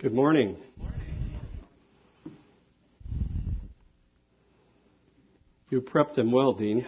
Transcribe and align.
Good 0.00 0.14
morning. 0.14 0.56
You 5.70 5.80
prepped 5.80 6.14
them 6.14 6.30
well, 6.30 6.52
Dean. 6.52 6.86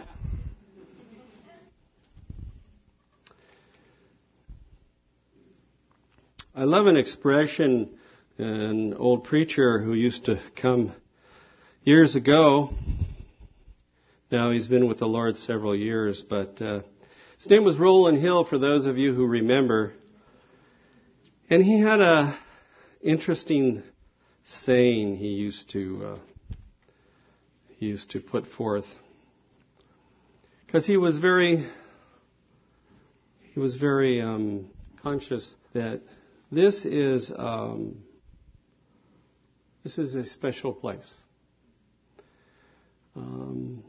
I 6.55 6.63
love 6.63 6.87
an 6.87 6.97
expression 6.97 7.99
an 8.39 8.95
old 8.95 9.25
preacher 9.25 9.81
who 9.81 9.95
used 9.95 10.27
to 10.27 10.39
come 10.55 10.93
years 11.83 12.15
ago. 12.15 12.71
Now 14.31 14.53
he's 14.53 14.69
been 14.69 14.87
with 14.87 14.99
the 14.99 15.09
Lord 15.09 15.35
several 15.35 15.75
years, 15.75 16.23
but 16.23 16.63
uh, 16.63 16.83
his 17.39 17.51
name 17.51 17.65
was 17.65 17.77
Roland 17.77 18.21
Hill. 18.21 18.45
For 18.45 18.59
those 18.59 18.87
of 18.87 18.99
you 18.99 19.13
who 19.15 19.27
remember, 19.27 19.95
and 21.51 21.61
he 21.65 21.81
had 21.81 22.01
a 22.01 22.39
interesting 23.03 23.83
saying 24.45 25.17
he 25.17 25.29
used 25.29 25.71
to 25.71 26.03
uh, 26.05 26.19
he 27.77 27.87
used 27.87 28.11
to 28.11 28.21
put 28.21 28.47
forth 28.47 28.87
because 30.67 30.87
he 30.87 30.97
was 30.97 31.19
very 31.19 31.67
he 33.55 33.61
was 33.61 33.75
very 33.75 34.21
um, 34.21 34.71
conscious 35.03 35.55
that 35.73 36.01
this 36.53 36.85
is 36.85 37.33
um, 37.37 38.03
this 39.83 39.99
is 39.99 40.15
a 40.15 40.27
special 40.27 40.73
place. 40.73 41.13
Um, 43.17 43.83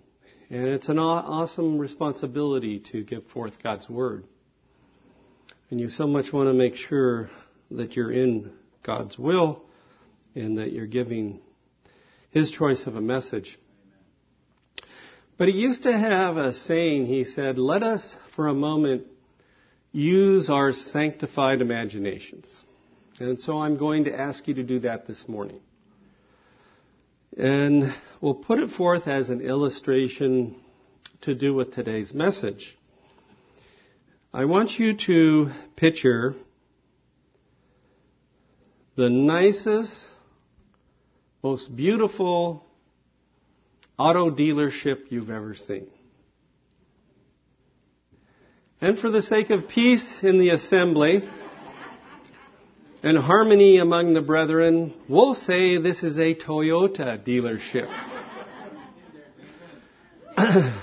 and 0.49 0.67
it's 0.67 0.89
an 0.89 0.99
awesome 0.99 1.77
responsibility 1.77 2.79
to 2.91 3.03
give 3.03 3.25
forth 3.27 3.61
God's 3.61 3.89
Word. 3.89 4.25
And 5.69 5.79
you 5.79 5.89
so 5.89 6.07
much 6.07 6.33
want 6.33 6.49
to 6.49 6.53
make 6.53 6.75
sure 6.75 7.29
that 7.71 7.95
you're 7.95 8.11
in 8.11 8.51
God's 8.83 9.17
will 9.17 9.63
and 10.35 10.57
that 10.57 10.71
you're 10.71 10.87
giving 10.87 11.39
His 12.29 12.51
choice 12.51 12.87
of 12.87 12.95
a 12.95 13.01
message. 13.01 13.59
But 15.37 15.47
he 15.47 15.55
used 15.55 15.83
to 15.83 15.97
have 15.97 16.37
a 16.37 16.53
saying, 16.53 17.07
he 17.07 17.23
said, 17.23 17.57
let 17.57 17.81
us 17.81 18.15
for 18.35 18.47
a 18.47 18.53
moment 18.53 19.07
use 19.91 20.49
our 20.49 20.71
sanctified 20.71 21.61
imaginations. 21.61 22.63
And 23.19 23.39
so 23.39 23.59
I'm 23.59 23.77
going 23.77 24.03
to 24.03 24.15
ask 24.15 24.47
you 24.47 24.53
to 24.53 24.63
do 24.63 24.79
that 24.81 25.07
this 25.07 25.27
morning. 25.27 25.59
And 27.37 27.93
we'll 28.19 28.35
put 28.35 28.59
it 28.59 28.69
forth 28.69 29.07
as 29.07 29.29
an 29.29 29.41
illustration 29.41 30.55
to 31.21 31.33
do 31.33 31.53
with 31.53 31.73
today's 31.73 32.13
message. 32.13 32.77
I 34.33 34.45
want 34.45 34.77
you 34.77 34.95
to 35.07 35.49
picture 35.75 36.35
the 39.01 39.09
nicest, 39.09 40.09
most 41.41 41.75
beautiful 41.75 42.63
auto 43.97 44.29
dealership 44.29 45.05
you've 45.09 45.31
ever 45.31 45.55
seen. 45.55 45.87
And 48.79 48.99
for 48.99 49.09
the 49.09 49.23
sake 49.23 49.49
of 49.49 49.67
peace 49.67 50.21
in 50.21 50.37
the 50.37 50.49
assembly, 50.49 51.27
and 53.01 53.17
harmony 53.17 53.77
among 53.77 54.13
the 54.13 54.21
brethren, 54.21 54.93
we'll 55.09 55.33
say 55.33 55.79
this 55.79 56.03
is 56.03 56.19
a 56.19 56.35
Toyota 56.35 57.17
dealership. 57.25 57.89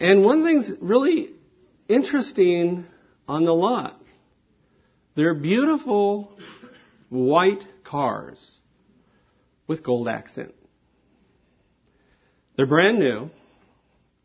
and 0.00 0.24
one 0.24 0.44
thing's 0.44 0.72
really 0.80 1.34
interesting 1.90 2.86
on 3.28 3.44
the 3.44 3.54
lot. 3.54 3.99
They're 5.14 5.34
beautiful 5.34 6.38
white 7.08 7.64
cars 7.84 8.60
with 9.66 9.82
gold 9.82 10.08
accent. 10.08 10.54
They're 12.56 12.66
brand 12.66 12.98
new, 12.98 13.30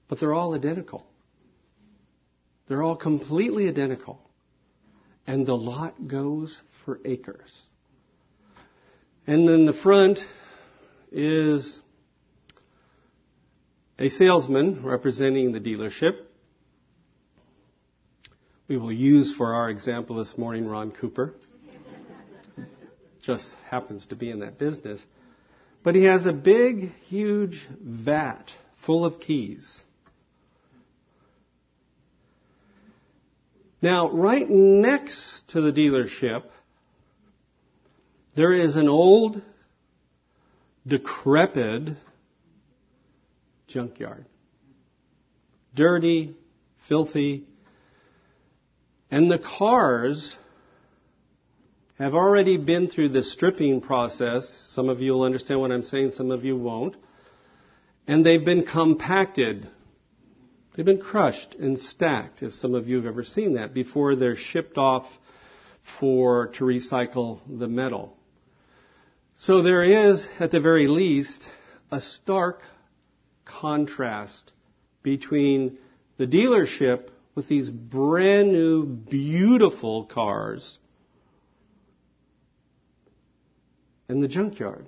but 0.07 0.19
they're 0.19 0.33
all 0.33 0.53
identical. 0.53 1.05
They're 2.67 2.83
all 2.83 2.95
completely 2.95 3.67
identical 3.67 4.25
and 5.27 5.45
the 5.45 5.55
lot 5.55 6.07
goes 6.07 6.61
for 6.83 6.99
acres. 7.03 7.51
And 9.27 9.47
then 9.47 9.65
the 9.65 9.73
front 9.73 10.19
is 11.11 11.79
a 13.97 14.09
salesman 14.09 14.83
representing 14.83 15.51
the 15.51 15.59
dealership. 15.59 16.24
We 18.67 18.77
will 18.77 18.91
use 18.91 19.31
for 19.35 19.53
our 19.53 19.69
example 19.69 20.15
this 20.15 20.37
morning 20.39 20.67
Ron 20.67 20.91
Cooper. 20.91 21.35
Just 23.21 23.53
happens 23.69 24.07
to 24.07 24.15
be 24.15 24.31
in 24.31 24.39
that 24.39 24.57
business. 24.57 25.05
But 25.83 25.93
he 25.93 26.05
has 26.05 26.25
a 26.25 26.33
big, 26.33 26.91
huge 27.07 27.67
vat 27.79 28.51
full 28.83 29.05
of 29.05 29.19
keys. 29.19 29.81
Now, 33.83 34.09
right 34.09 34.49
next 34.49 35.47
to 35.49 35.61
the 35.61 35.71
dealership, 35.71 36.43
there 38.35 38.51
is 38.51 38.77
an 38.77 38.89
old, 38.89 39.43
decrepit 40.87 41.89
junkyard. 43.67 44.25
Dirty, 45.75 46.35
filthy, 46.87 47.45
and 49.11 49.29
the 49.29 49.39
cars 49.39 50.37
have 51.97 52.13
already 52.13 52.57
been 52.57 52.87
through 52.87 53.09
the 53.09 53.23
stripping 53.23 53.81
process. 53.81 54.49
Some 54.71 54.89
of 54.89 55.01
you 55.01 55.13
will 55.13 55.23
understand 55.23 55.61
what 55.61 55.71
I'm 55.71 55.83
saying, 55.83 56.11
some 56.11 56.31
of 56.31 56.43
you 56.43 56.57
won't. 56.57 56.97
And 58.07 58.25
they've 58.25 58.43
been 58.43 58.65
compacted 58.65 59.69
They've 60.75 60.85
been 60.85 60.99
crushed 60.99 61.55
and 61.55 61.79
stacked, 61.79 62.43
if 62.43 62.53
some 62.53 62.75
of 62.75 62.89
you 62.89 62.97
have 62.97 63.05
ever 63.05 63.23
seen 63.23 63.53
that, 63.53 63.73
before 63.73 64.15
they're 64.15 64.35
shipped 64.35 64.77
off 64.77 65.07
for 65.99 66.47
to 66.47 66.65
recycle 66.65 67.39
the 67.47 67.69
metal. 67.69 68.17
So 69.35 69.61
there 69.61 69.83
is, 69.83 70.27
at 70.39 70.51
the 70.51 70.59
very 70.59 70.87
least, 70.87 71.47
a 71.91 72.01
stark 72.01 72.61
contrast 73.45 74.51
between 75.01 75.77
the 76.17 76.27
dealership 76.27 77.07
with 77.35 77.47
these 77.47 77.69
brand 77.69 78.51
new, 78.51 78.85
beautiful 78.85 80.05
cars 80.05 80.79
in 84.09 84.21
the 84.21 84.27
junkyard 84.27 84.85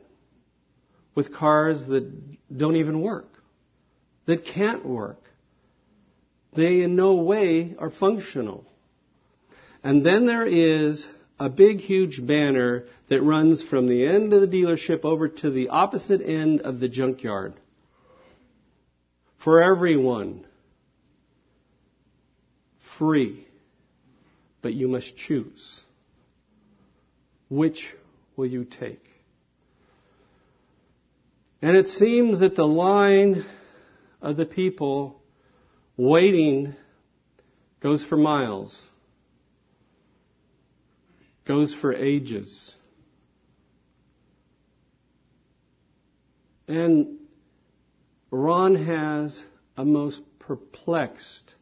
with 1.13 1.33
cars 1.33 1.87
that 1.87 2.55
don't 2.55 2.77
even 2.77 3.01
work, 3.01 3.27
that 4.25 4.45
can't 4.45 4.85
work 4.85 5.19
they 6.57 6.81
in 6.81 6.95
no 6.95 7.13
way 7.13 7.75
are 7.77 7.91
functional. 7.91 8.65
And 9.83 10.03
then 10.03 10.25
there 10.25 10.45
is 10.45 11.07
a 11.39 11.49
big, 11.49 11.79
huge 11.79 12.25
banner 12.25 12.85
that 13.09 13.21
runs 13.21 13.63
from 13.63 13.87
the 13.87 14.05
end 14.07 14.33
of 14.33 14.41
the 14.41 14.47
dealership 14.47 15.05
over 15.05 15.27
to 15.27 15.51
the 15.51 15.69
opposite 15.69 16.19
end 16.19 16.61
of 16.61 16.79
the 16.79 16.89
junkyard. 16.89 17.53
For 19.43 19.61
everyone. 19.61 20.46
Free. 22.97 23.47
But 24.61 24.73
you 24.73 24.87
must 24.87 25.15
choose. 25.15 25.81
Which 27.49 27.93
will 28.35 28.47
you 28.47 28.65
take? 28.65 29.03
And 31.61 31.75
it 31.75 31.87
seems 31.87 32.39
that 32.39 32.55
the 32.55 32.67
line 32.67 33.45
of 34.21 34.37
the 34.37 34.45
people 34.45 35.21
Waiting 35.97 36.75
goes 37.79 38.03
for 38.05 38.17
miles, 38.17 38.87
goes 41.43 41.73
for 41.73 41.91
ages. 41.91 42.77
And 46.67 47.17
Ron 48.29 48.75
has 48.75 49.41
a 49.75 49.83
most 49.83 50.21
perplexed 50.37 51.55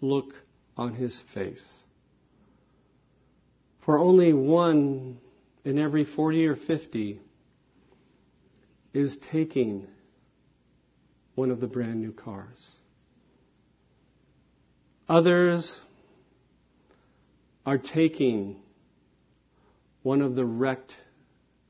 look 0.00 0.34
on 0.76 0.94
his 0.94 1.20
face. 1.34 1.64
For 3.84 3.98
only 3.98 4.32
one 4.32 5.18
in 5.64 5.78
every 5.78 6.04
40 6.04 6.46
or 6.46 6.56
50 6.56 7.20
is 8.92 9.16
taking 9.30 9.86
one 11.34 11.50
of 11.50 11.60
the 11.60 11.66
brand 11.66 12.00
new 12.00 12.12
cars. 12.12 12.76
Others 15.08 15.78
are 17.64 17.78
taking 17.78 18.56
one 20.02 20.22
of 20.22 20.34
the 20.34 20.44
wrecked 20.44 20.94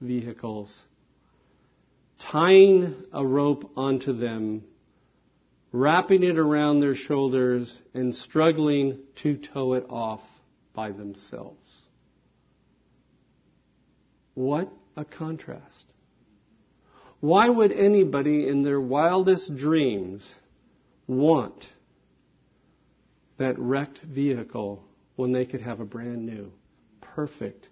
vehicles, 0.01 0.85
tying 2.19 2.95
a 3.13 3.25
rope 3.25 3.71
onto 3.77 4.13
them, 4.13 4.63
wrapping 5.73 6.23
it 6.23 6.39
around 6.39 6.81
their 6.81 6.95
shoulders, 6.95 7.81
and 7.95 8.15
struggling 8.15 8.99
to 9.17 9.37
tow 9.37 9.75
it 9.75 9.87
off 9.89 10.23
by 10.75 10.91
themselves. 10.91 11.87
What 14.35 14.71
a 14.97 15.05
contrast. 15.05 15.93
Why 17.21 17.49
would 17.49 17.73
anybody 17.73 18.47
in 18.47 18.63
their 18.63 18.81
wildest 18.81 19.57
dreams 19.57 20.29
want 21.07 21.67
that 23.39 23.59
wrecked 23.59 24.01
vehicle 24.01 24.85
when 25.17 25.33
they 25.33 25.47
could 25.47 25.63
have 25.63 25.81
a 25.81 25.85
brand 25.85 26.27
new, 26.27 26.53
perfect 27.01 27.69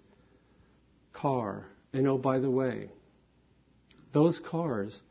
car? 1.13 1.67
And 1.93 2.07
oh, 2.07 2.17
by 2.17 2.39
the 2.39 2.49
way, 2.49 2.89
those 4.11 4.39
cars 4.39 5.01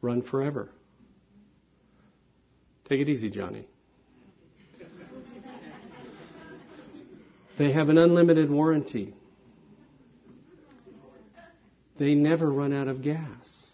run 0.00 0.22
forever. 0.22 0.70
Take 2.88 3.00
it 3.00 3.08
easy, 3.08 3.30
Johnny. 3.30 3.66
They 7.56 7.72
have 7.72 7.88
an 7.88 7.98
unlimited 7.98 8.50
warranty. 8.50 9.14
They 11.96 12.14
never 12.14 12.50
run 12.50 12.72
out 12.72 12.88
of 12.88 13.02
gas. 13.02 13.70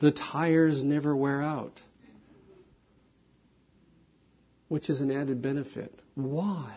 The 0.00 0.10
tires 0.10 0.82
never 0.82 1.14
wear 1.14 1.42
out, 1.42 1.80
which 4.68 4.90
is 4.90 5.00
an 5.00 5.10
added 5.10 5.40
benefit. 5.40 5.94
Why 6.14 6.74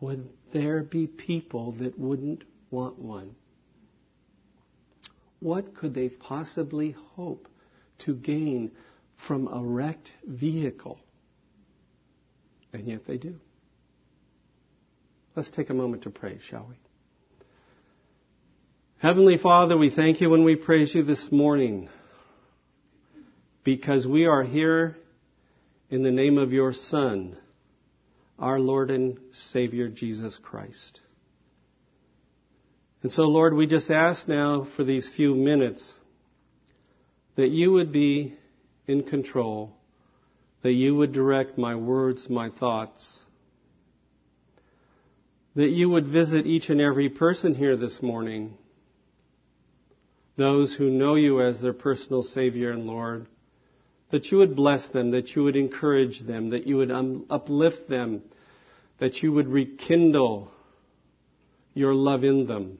would 0.00 0.28
there 0.52 0.82
be 0.82 1.06
people 1.06 1.72
that 1.72 1.98
wouldn't 1.98 2.44
want 2.70 2.98
one? 2.98 3.34
What 5.40 5.74
could 5.74 5.94
they 5.94 6.08
possibly 6.08 6.94
hope 7.16 7.48
to 8.00 8.14
gain 8.14 8.70
from 9.26 9.48
a 9.48 9.62
wrecked 9.62 10.10
vehicle? 10.26 10.98
And 12.72 12.86
yet 12.86 13.06
they 13.06 13.16
do. 13.16 13.36
Let's 15.36 15.50
take 15.50 15.70
a 15.70 15.74
moment 15.74 16.04
to 16.04 16.10
pray, 16.10 16.38
shall 16.40 16.66
we? 16.68 16.76
Heavenly 18.98 19.36
Father, 19.36 19.76
we 19.76 19.90
thank 19.90 20.20
you 20.20 20.32
and 20.34 20.44
we 20.44 20.56
praise 20.56 20.94
you 20.94 21.02
this 21.02 21.30
morning 21.30 21.88
because 23.64 24.06
we 24.06 24.26
are 24.26 24.42
here 24.42 24.96
in 25.90 26.02
the 26.02 26.10
name 26.10 26.38
of 26.38 26.52
your 26.52 26.72
Son, 26.72 27.36
our 28.38 28.58
Lord 28.58 28.90
and 28.90 29.18
Savior 29.32 29.88
Jesus 29.88 30.38
Christ. 30.42 31.00
And 33.02 33.12
so, 33.12 33.24
Lord, 33.24 33.54
we 33.54 33.66
just 33.66 33.90
ask 33.90 34.26
now 34.26 34.66
for 34.76 34.84
these 34.84 35.08
few 35.08 35.34
minutes 35.34 35.92
that 37.36 37.50
you 37.50 37.72
would 37.72 37.92
be 37.92 38.34
in 38.86 39.02
control, 39.02 39.76
that 40.62 40.72
you 40.72 40.94
would 40.94 41.12
direct 41.12 41.58
my 41.58 41.74
words, 41.74 42.28
my 42.28 42.50
thoughts, 42.50 43.20
that 45.54 45.70
you 45.70 45.88
would 45.88 46.06
visit 46.06 46.46
each 46.46 46.68
and 46.68 46.80
every 46.80 47.08
person 47.08 47.54
here 47.54 47.76
this 47.76 48.02
morning, 48.02 48.56
those 50.36 50.74
who 50.74 50.90
know 50.90 51.14
you 51.14 51.40
as 51.40 51.60
their 51.60 51.72
personal 51.72 52.22
Savior 52.22 52.72
and 52.72 52.86
Lord, 52.86 53.26
that 54.10 54.30
you 54.30 54.38
would 54.38 54.56
bless 54.56 54.88
them, 54.88 55.12
that 55.12 55.34
you 55.34 55.44
would 55.44 55.56
encourage 55.56 56.20
them, 56.20 56.50
that 56.50 56.66
you 56.66 56.76
would 56.76 56.90
um, 56.90 57.24
uplift 57.30 57.88
them, 57.88 58.22
that 58.98 59.22
you 59.22 59.32
would 59.32 59.48
rekindle 59.48 60.50
your 61.72 61.94
love 61.94 62.24
in 62.24 62.46
them. 62.46 62.78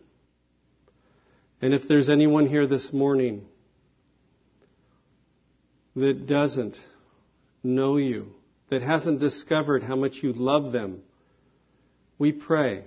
And 1.61 1.75
if 1.75 1.89
there's 1.89 2.11
anyone 2.11 2.47
here 2.47 2.67
this 2.67 2.93
morning 2.93 3.47
that 5.96 6.26
doesn't 6.26 6.79
know 7.62 7.96
you, 7.96 8.32
that 8.70 8.82
hasn't 8.82 9.20
discovered 9.20 9.82
how 9.82 9.96
much 9.96 10.23
you 10.23 10.32
love 10.32 10.73
them, 10.73 11.02
we 12.19 12.32
pray 12.32 12.85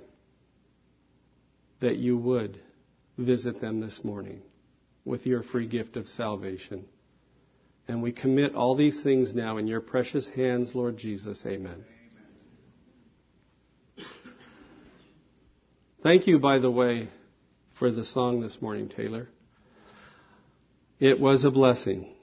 that 1.80 1.98
you 1.98 2.18
would 2.18 2.59
visit 3.18 3.62
them 3.62 3.80
this 3.80 4.04
morning 4.04 4.42
with 5.06 5.25
your 5.25 5.44
free 5.44 5.68
gift 5.68 5.95
of 5.95 6.07
salvation. 6.07 6.86
And 7.88 8.01
we 8.04 8.12
commit 8.12 8.56
all 8.56 8.75
these 8.75 9.01
things 9.01 9.33
now 9.33 9.57
in 9.57 9.68
your 9.68 9.80
precious 9.80 10.27
hands, 10.27 10.75
Lord 10.75 10.98
Jesus. 10.98 11.42
Amen. 11.45 11.86
Thank 16.04 16.27
you, 16.27 16.39
by 16.39 16.59
the 16.59 16.69
way, 16.69 17.09
for 17.80 17.92
the 17.92 18.06
song 18.06 18.42
this 18.42 18.62
morning, 18.62 18.89
Taylor. 18.89 19.30
It 21.00 21.19
was 21.19 21.44
a 21.44 21.51
blessing. 21.51 22.13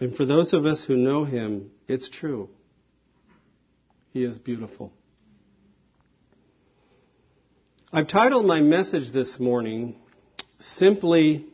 And 0.00 0.16
for 0.16 0.24
those 0.24 0.52
of 0.52 0.66
us 0.66 0.84
who 0.84 0.96
know 0.96 1.24
him, 1.24 1.70
it's 1.88 2.08
true. 2.08 2.48
He 4.12 4.22
is 4.22 4.38
beautiful. 4.38 4.92
I've 7.92 8.08
titled 8.08 8.46
my 8.46 8.60
message 8.60 9.12
this 9.12 9.40
morning 9.40 9.96
simply, 10.60 11.46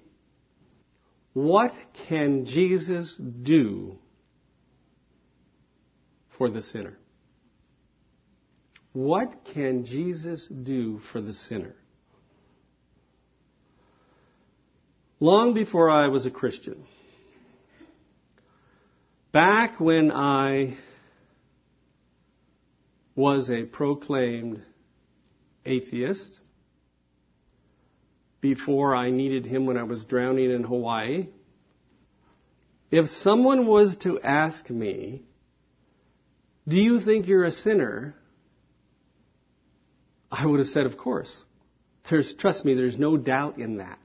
What 1.32 1.72
can 2.08 2.44
Jesus 2.44 3.16
do 3.16 3.98
for 6.36 6.50
the 6.50 6.60
sinner? 6.60 6.98
What 8.92 9.44
can 9.52 9.84
Jesus 9.84 10.46
do 10.46 10.98
for 11.12 11.20
the 11.20 11.32
sinner? 11.32 11.74
long 15.24 15.54
before 15.54 15.88
I 15.88 16.08
was 16.08 16.26
a 16.26 16.30
Christian. 16.30 16.84
Back 19.34 19.80
when 19.80 20.12
I 20.12 20.76
was 23.16 23.50
a 23.50 23.64
proclaimed 23.64 24.62
atheist, 25.66 26.38
before 28.40 28.94
I 28.94 29.10
needed 29.10 29.44
him 29.44 29.66
when 29.66 29.76
I 29.76 29.82
was 29.82 30.04
drowning 30.04 30.52
in 30.52 30.62
Hawaii, 30.62 31.26
if 32.92 33.10
someone 33.10 33.66
was 33.66 33.96
to 34.02 34.20
ask 34.20 34.70
me, 34.70 35.24
Do 36.68 36.76
you 36.76 37.00
think 37.00 37.26
you're 37.26 37.42
a 37.42 37.50
sinner? 37.50 38.14
I 40.30 40.46
would 40.46 40.60
have 40.60 40.68
said, 40.68 40.86
Of 40.86 40.96
course. 40.96 41.44
There's, 42.08 42.32
trust 42.34 42.64
me, 42.64 42.74
there's 42.74 42.98
no 42.98 43.16
doubt 43.16 43.58
in 43.58 43.78
that. 43.78 43.98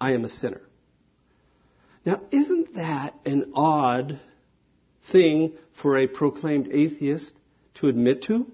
I 0.00 0.14
am 0.14 0.24
a 0.24 0.28
sinner. 0.28 0.62
Now, 2.04 2.20
isn't 2.30 2.74
that 2.74 3.14
an 3.24 3.52
odd 3.54 4.20
thing 5.10 5.52
for 5.72 5.96
a 5.96 6.06
proclaimed 6.06 6.68
atheist 6.70 7.34
to 7.74 7.88
admit 7.88 8.22
to? 8.24 8.46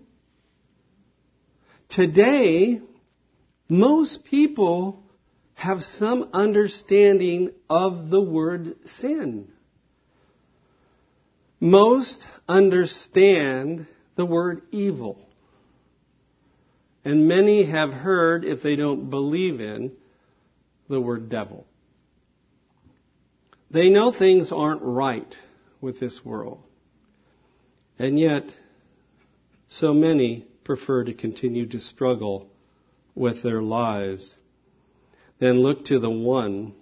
Today, 1.88 2.80
most 3.68 4.24
people 4.24 5.02
have 5.54 5.82
some 5.82 6.30
understanding 6.32 7.50
of 7.68 8.08
the 8.10 8.20
word 8.20 8.76
sin. 8.86 9.48
Most 11.58 12.26
understand 12.48 13.86
the 14.16 14.24
word 14.24 14.62
evil. 14.70 15.18
And 17.04 17.28
many 17.28 17.64
have 17.64 17.92
heard, 17.92 18.44
if 18.44 18.62
they 18.62 18.76
don't 18.76 19.10
believe 19.10 19.60
in, 19.60 19.92
the 20.88 21.00
word 21.00 21.28
devil. 21.28 21.66
They 23.70 23.88
know 23.88 24.12
things 24.12 24.50
aren't 24.50 24.82
right 24.82 25.34
with 25.80 26.00
this 26.00 26.24
world. 26.24 26.62
And 27.98 28.18
yet, 28.18 28.44
so 29.68 29.94
many 29.94 30.46
prefer 30.64 31.04
to 31.04 31.14
continue 31.14 31.66
to 31.66 31.78
struggle 31.78 32.50
with 33.14 33.42
their 33.42 33.62
lives 33.62 34.34
than 35.38 35.60
look 35.60 35.84
to 35.86 35.98
the 35.98 36.10
one 36.10 36.74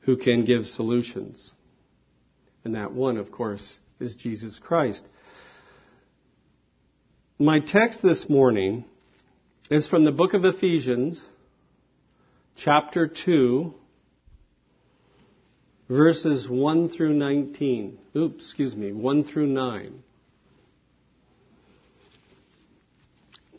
who 0.00 0.16
can 0.16 0.44
give 0.44 0.66
solutions. 0.66 1.52
And 2.64 2.74
that 2.74 2.92
one, 2.92 3.16
of 3.16 3.32
course, 3.32 3.78
is 3.98 4.14
Jesus 4.14 4.58
Christ. 4.58 5.06
My 7.38 7.60
text 7.60 8.02
this 8.02 8.28
morning 8.28 8.84
is 9.70 9.86
from 9.86 10.04
the 10.04 10.12
book 10.12 10.34
of 10.34 10.44
Ephesians, 10.44 11.24
chapter 12.56 13.06
2, 13.06 13.74
verses 15.88 16.48
1 16.48 16.90
through 16.90 17.14
19. 17.14 17.98
Oops, 18.16 18.44
excuse 18.44 18.76
me, 18.76 18.92
1 18.92 19.24
through 19.24 19.46
9. 19.46 20.02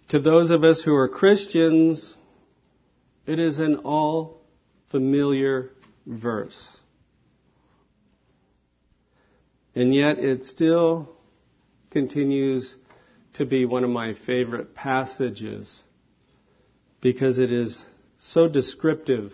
To 0.09 0.19
those 0.19 0.51
of 0.51 0.63
us 0.63 0.81
who 0.81 0.95
are 0.95 1.07
Christians, 1.07 2.15
it 3.25 3.39
is 3.39 3.59
an 3.59 3.77
all 3.77 4.41
familiar 4.89 5.69
verse. 6.05 6.77
And 9.75 9.93
yet 9.93 10.17
it 10.17 10.45
still 10.45 11.09
continues 11.91 12.75
to 13.33 13.45
be 13.45 13.65
one 13.65 13.83
of 13.83 13.89
my 13.89 14.15
favorite 14.15 14.73
passages 14.73 15.83
because 17.01 17.39
it 17.39 17.51
is 17.51 17.85
so 18.17 18.47
descriptive 18.47 19.31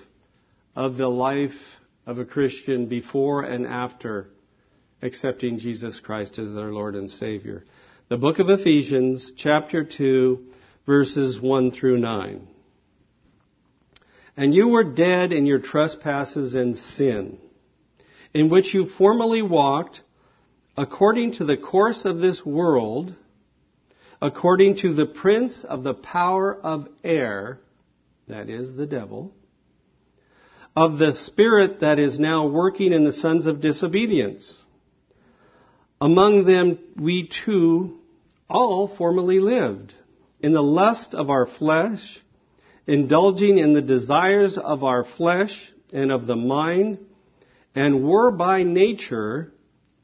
of 0.76 0.98
the 0.98 1.08
life 1.08 1.75
of 2.06 2.20
a 2.20 2.26
Christian 2.26 2.86
before 2.86 3.42
and 3.42 3.66
after 3.66 4.30
accepting 5.02 5.60
Jesus 5.60 6.00
Christ 6.00 6.38
as 6.40 6.54
their 6.54 6.72
Lord 6.72 6.96
and 6.96 7.10
Savior. 7.10 7.64
The 8.10 8.18
book 8.18 8.40
of 8.40 8.50
Ephesians, 8.50 9.32
chapter 9.36 9.84
2, 9.84 10.46
verses 10.86 11.42
1 11.42 11.72
through 11.72 11.98
9. 11.98 12.48
And 14.38 14.54
you 14.54 14.68
were 14.68 14.84
dead 14.84 15.32
in 15.32 15.46
your 15.46 15.60
trespasses 15.60 16.56
and 16.56 16.78
sin, 16.78 17.40
in 18.34 18.50
which 18.50 18.74
you 18.74 18.86
formerly 18.86 19.42
walked 19.42 20.02
according 20.78 21.34
to 21.34 21.46
the 21.46 21.58
course 21.58 22.06
of 22.06 22.20
this 22.20 22.46
world, 22.46 23.16
according 24.22 24.78
to 24.78 24.94
the 24.94 25.06
prince 25.06 25.64
of 25.64 25.84
the 25.84 25.94
power 25.94 26.54
of 26.54 26.88
air, 27.04 27.60
that 28.28 28.50
is 28.50 28.76
the 28.76 28.86
devil, 28.86 29.34
of 30.76 30.98
the 30.98 31.14
spirit 31.14 31.80
that 31.80 32.00
is 32.00 32.20
now 32.20 32.48
working 32.48 32.92
in 32.92 33.06
the 33.06 33.14
sons 33.14 33.46
of 33.46 33.62
disobedience. 33.62 34.62
Among 36.02 36.46
them 36.46 36.80
we 36.98 37.30
too 37.46 38.00
all 38.50 38.88
formerly 38.88 39.40
lived 39.40 39.94
in 40.42 40.52
the 40.52 40.62
lust 40.62 41.16
of 41.16 41.30
our 41.30 41.46
flesh, 41.46 42.20
indulging 42.86 43.58
in 43.58 43.74
the 43.74 43.82
desires 43.82 44.58
of 44.58 44.84
our 44.84 45.06
flesh 45.06 45.72
and 45.94 46.12
of 46.12 46.28
the 46.28 46.36
mind, 46.36 47.00
and 47.74 48.08
were 48.08 48.32
by 48.32 48.64
nature 48.64 49.52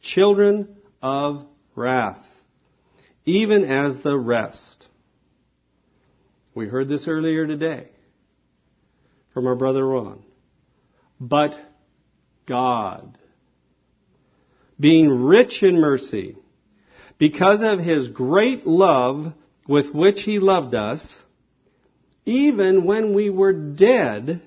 children 0.02 0.78
of 1.02 1.46
wrath, 1.76 2.26
even 3.26 3.66
as 3.66 4.02
the 4.02 4.18
rest. 4.18 4.88
We 6.56 6.68
heard 6.68 6.88
this 6.88 7.08
earlier 7.08 7.46
today 7.46 7.90
from 9.34 9.48
our 9.48 9.56
brother 9.56 9.86
Ron. 9.86 10.24
But 11.22 11.56
God, 12.48 13.16
being 14.80 15.08
rich 15.08 15.62
in 15.62 15.80
mercy, 15.80 16.36
because 17.20 17.62
of 17.62 17.78
his 17.78 18.08
great 18.08 18.66
love 18.66 19.32
with 19.68 19.94
which 19.94 20.24
he 20.24 20.40
loved 20.40 20.74
us, 20.74 21.22
even 22.26 22.86
when 22.86 23.14
we 23.14 23.30
were 23.30 23.54
dead 23.54 24.42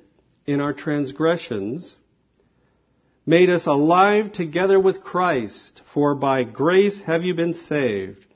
in 0.46 0.60
our 0.60 0.72
transgressions, 0.72 1.94
made 3.24 3.50
us 3.50 3.66
alive 3.66 4.32
together 4.32 4.80
with 4.80 5.04
Christ, 5.04 5.80
for 5.92 6.16
by 6.16 6.42
grace 6.42 7.00
have 7.02 7.22
you 7.22 7.34
been 7.34 7.54
saved, 7.54 8.26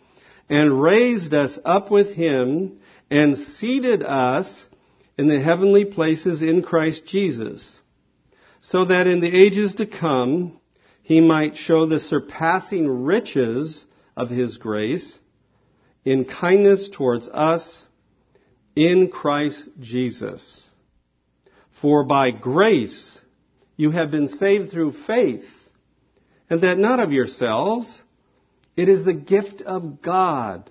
and 0.49 0.80
raised 0.80 1.35
us 1.35 1.59
up 1.64 1.90
with 1.90 2.14
him, 2.14 2.78
and 3.11 3.37
seated 3.37 4.04
us 4.04 4.68
in 5.18 5.26
the 5.26 5.40
heavenly 5.40 5.85
places 5.85 6.40
in 6.40 6.62
Christ 6.62 7.04
Jesus, 7.04 7.80
so 8.61 8.85
that 8.85 9.07
in 9.07 9.21
the 9.21 9.35
ages 9.35 9.75
to 9.75 9.87
come 9.87 10.61
he 11.03 11.21
might 11.21 11.57
show 11.57 11.87
the 11.87 12.00
surpassing 12.00 13.05
riches 13.05 13.85
of 14.17 14.29
his 14.29 14.57
grace 14.57 15.19
in 16.05 16.25
kindness 16.25 16.88
towards 16.88 17.29
us 17.29 17.87
in 18.75 19.09
Christ 19.09 19.69
Jesus. 19.81 20.69
For 21.81 22.05
by 22.05 22.31
grace 22.31 23.21
you 23.77 23.91
have 23.91 24.11
been 24.11 24.29
saved 24.29 24.71
through 24.71 24.93
faith, 24.93 25.49
and 26.50 26.61
that 26.62 26.79
not 26.79 26.99
of 27.00 27.12
yourselves, 27.12 28.03
it 28.77 28.88
is 28.88 29.05
the 29.05 29.12
gift 29.12 29.62
of 29.62 30.03
God, 30.03 30.71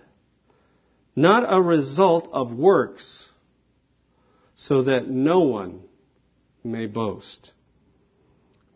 not 1.15 1.45
a 1.47 1.61
result 1.61 2.29
of 2.31 2.53
works, 2.53 3.29
so 4.55 4.83
that 4.83 5.07
no 5.07 5.41
one 5.41 5.81
may 6.63 6.85
boast. 6.85 7.51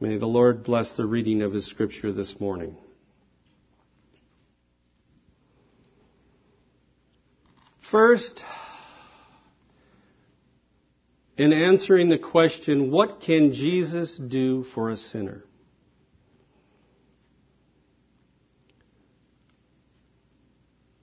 May 0.02 0.18
the 0.18 0.26
Lord 0.26 0.64
bless 0.64 0.94
the 0.98 1.06
reading 1.06 1.44
of 1.44 1.54
His 1.54 1.68
scripture 1.68 2.12
this 2.12 2.40
morning. 2.40 2.76
First, 7.92 8.44
in 11.38 11.54
answering 11.54 12.10
the 12.10 12.18
question, 12.18 12.90
what 12.90 13.22
can 13.22 13.54
Jesus 13.54 14.18
do 14.18 14.64
for 14.74 14.90
a 14.90 14.96
sinner? 14.96 15.44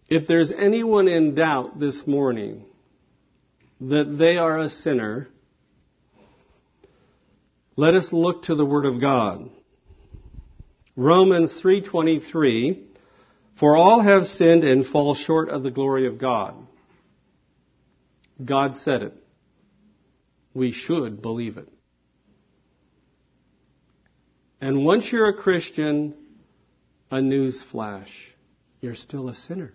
If 0.09 0.27
there's 0.27 0.51
anyone 0.51 1.07
in 1.07 1.37
doubt 1.37 1.79
this 1.79 2.05
morning 2.05 2.65
that 3.81 4.17
they 4.19 4.39
are 4.39 4.59
a 4.59 4.69
sinner, 4.69 5.29
let 7.79 7.95
us 7.95 8.13
look 8.13 8.43
to 8.43 8.57
the 8.57 8.67
Word 8.67 8.87
of 8.87 9.01
God. 9.01 9.49
Romans 10.97 11.63
3:23 11.63 12.83
For 13.55 13.77
all 13.77 14.01
have 14.01 14.27
sinned 14.27 14.65
and 14.65 14.85
fall 14.85 15.15
short 15.15 15.49
of 15.49 15.63
the 15.63 15.71
glory 15.71 16.07
of 16.07 16.19
God. 16.19 16.57
God 18.45 18.75
said 18.75 19.05
it. 19.05 19.15
We 20.55 20.73
should 20.73 21.23
believe 21.23 21.57
it. 21.57 21.69
And 24.61 24.85
once 24.85 25.13
you're 25.13 25.29
a 25.29 25.35
Christian, 25.35 26.15
a 27.13 27.23
news 27.23 27.63
flash. 27.63 28.35
You're 28.81 28.97
still 28.97 29.29
a 29.29 29.35
sinner. 29.35 29.73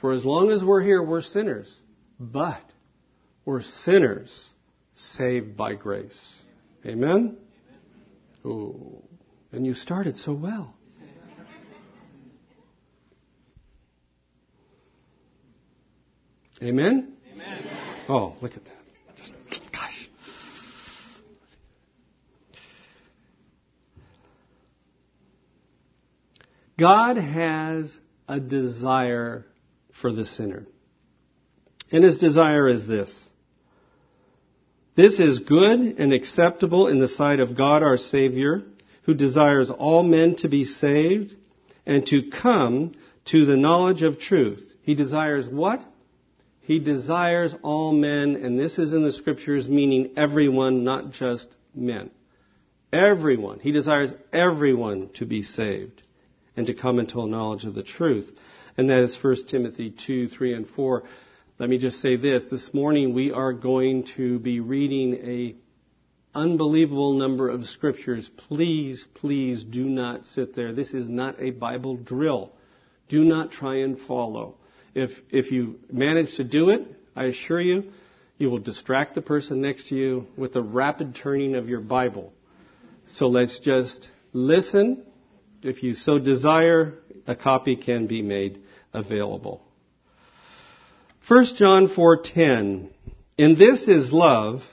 For 0.00 0.12
as 0.12 0.24
long 0.24 0.50
as 0.50 0.64
we're 0.64 0.80
here, 0.80 1.02
we're 1.02 1.20
sinners. 1.20 1.78
But 2.18 2.64
we're 3.44 3.60
sinners 3.60 4.48
saved 4.94 5.56
by 5.56 5.74
grace. 5.74 6.42
Amen? 6.86 7.36
Oh, 8.44 9.02
and 9.52 9.66
you 9.66 9.74
started 9.74 10.18
so 10.18 10.32
well. 10.32 10.74
Amen? 16.62 17.14
Amen. 17.32 17.66
Oh, 18.08 18.36
look 18.40 18.52
at 18.56 18.64
that. 18.64 19.16
Just, 19.16 19.34
gosh. 19.72 20.08
God 26.78 27.16
has 27.16 27.98
a 28.28 28.38
desire 28.38 29.44
for 30.00 30.12
the 30.12 30.24
sinner. 30.24 30.66
And 31.90 32.04
his 32.04 32.18
desire 32.18 32.68
is 32.68 32.86
this. 32.86 33.28
This 34.94 35.20
is 35.20 35.38
good 35.38 35.80
and 35.80 36.12
acceptable 36.12 36.88
in 36.88 37.00
the 37.00 37.08
sight 37.08 37.40
of 37.40 37.56
God 37.56 37.82
our 37.82 37.96
Savior, 37.96 38.62
who 39.04 39.14
desires 39.14 39.70
all 39.70 40.02
men 40.02 40.36
to 40.36 40.48
be 40.48 40.64
saved 40.64 41.34
and 41.86 42.06
to 42.06 42.30
come 42.30 42.92
to 43.26 43.46
the 43.46 43.56
knowledge 43.56 44.02
of 44.02 44.18
truth. 44.18 44.62
He 44.82 44.94
desires 44.94 45.48
what? 45.48 45.82
He 46.60 46.78
desires 46.78 47.54
all 47.62 47.92
men, 47.92 48.36
and 48.36 48.58
this 48.58 48.78
is 48.78 48.92
in 48.92 49.02
the 49.02 49.12
scriptures 49.12 49.68
meaning 49.68 50.12
everyone, 50.16 50.84
not 50.84 51.10
just 51.10 51.56
men. 51.74 52.10
Everyone. 52.92 53.58
He 53.60 53.72
desires 53.72 54.12
everyone 54.32 55.08
to 55.14 55.24
be 55.24 55.42
saved 55.42 56.02
and 56.54 56.66
to 56.66 56.74
come 56.74 56.98
into 56.98 57.20
a 57.20 57.26
knowledge 57.26 57.64
of 57.64 57.74
the 57.74 57.82
truth. 57.82 58.30
And 58.76 58.90
that 58.90 59.00
is 59.00 59.16
1 59.20 59.46
Timothy 59.48 59.90
2, 59.90 60.28
3, 60.28 60.54
and 60.54 60.68
4. 60.68 61.02
Let 61.62 61.70
me 61.70 61.78
just 61.78 62.00
say 62.00 62.16
this. 62.16 62.46
This 62.46 62.74
morning 62.74 63.14
we 63.14 63.30
are 63.30 63.52
going 63.52 64.02
to 64.16 64.40
be 64.40 64.58
reading 64.58 65.14
a 65.22 65.54
unbelievable 66.36 67.12
number 67.12 67.48
of 67.48 67.66
scriptures. 67.66 68.28
Please, 68.48 69.06
please 69.14 69.62
do 69.62 69.84
not 69.84 70.26
sit 70.26 70.56
there. 70.56 70.72
This 70.72 70.92
is 70.92 71.08
not 71.08 71.40
a 71.40 71.52
Bible 71.52 71.96
drill. 71.96 72.50
Do 73.08 73.22
not 73.22 73.52
try 73.52 73.76
and 73.76 73.96
follow. 73.96 74.56
If, 74.92 75.12
if 75.30 75.52
you 75.52 75.78
manage 75.88 76.34
to 76.38 76.42
do 76.42 76.70
it, 76.70 76.80
I 77.14 77.26
assure 77.26 77.60
you, 77.60 77.92
you 78.38 78.50
will 78.50 78.58
distract 78.58 79.14
the 79.14 79.22
person 79.22 79.60
next 79.60 79.90
to 79.90 79.94
you 79.94 80.26
with 80.36 80.54
the 80.54 80.62
rapid 80.64 81.14
turning 81.14 81.54
of 81.54 81.68
your 81.68 81.80
Bible. 81.80 82.32
So 83.06 83.28
let's 83.28 83.60
just 83.60 84.10
listen. 84.32 85.04
If 85.62 85.84
you 85.84 85.94
so 85.94 86.18
desire, 86.18 86.94
a 87.28 87.36
copy 87.36 87.76
can 87.76 88.08
be 88.08 88.20
made 88.20 88.64
available. 88.92 89.62
1 91.28 91.44
John 91.54 91.86
4:10 91.86 92.88
In 93.38 93.54
this 93.54 93.86
is 93.86 94.12
love, 94.12 94.64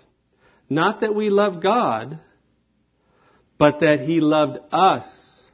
not 0.67 1.01
that 1.01 1.13
we 1.13 1.29
love 1.29 1.61
God, 1.61 2.19
but 3.59 3.81
that 3.81 4.01
he 4.01 4.19
loved 4.19 4.57
us 4.71 5.51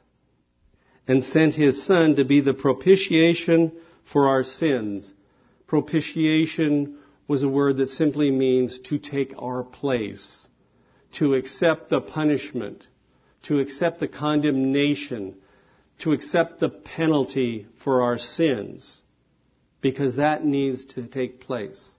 and 1.06 1.22
sent 1.22 1.54
his 1.54 1.84
son 1.84 2.16
to 2.16 2.24
be 2.24 2.40
the 2.40 2.54
propitiation 2.54 3.72
for 4.10 4.28
our 4.28 4.42
sins. 4.42 5.12
Propitiation 5.66 6.96
was 7.28 7.42
a 7.42 7.48
word 7.48 7.76
that 7.76 7.90
simply 7.90 8.30
means 8.30 8.78
to 8.78 8.98
take 8.98 9.34
our 9.38 9.64
place, 9.64 10.46
to 11.12 11.34
accept 11.34 11.90
the 11.90 12.00
punishment, 12.00 12.86
to 13.42 13.58
accept 13.58 14.00
the 14.00 14.08
condemnation, 14.08 15.34
to 15.98 16.12
accept 16.12 16.58
the 16.58 16.70
penalty 16.70 17.66
for 17.84 18.02
our 18.02 18.16
sins, 18.16 19.02
because 19.80 20.16
that 20.16 20.44
needs 20.44 20.84
to 20.84 21.06
take 21.06 21.40
place. 21.40 21.96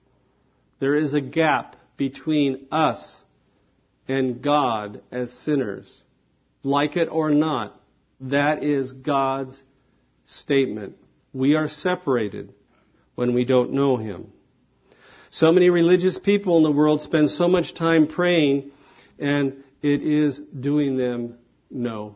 There 0.79 0.95
is 0.95 1.13
a 1.13 1.21
gap 1.21 1.75
between 1.97 2.67
us 2.71 3.21
and 4.07 4.41
God 4.41 5.01
as 5.11 5.31
sinners. 5.31 6.03
Like 6.63 6.97
it 6.97 7.07
or 7.07 7.31
not, 7.31 7.79
that 8.21 8.63
is 8.63 8.91
God's 8.91 9.61
statement. 10.25 10.97
We 11.33 11.55
are 11.55 11.67
separated. 11.67 12.53
when 13.15 13.33
we 13.33 13.45
don't 13.45 13.73
know 13.73 13.97
Him. 13.97 14.31
So 15.31 15.51
many 15.51 15.71
religious 15.71 16.19
people 16.19 16.57
in 16.57 16.63
the 16.63 16.71
world 16.71 17.01
spend 17.01 17.31
so 17.31 17.47
much 17.47 17.73
time 17.73 18.05
praying 18.05 18.69
and 19.17 19.63
it 19.81 20.03
is 20.03 20.37
doing 20.37 20.97
them 20.97 21.39
no 21.71 22.15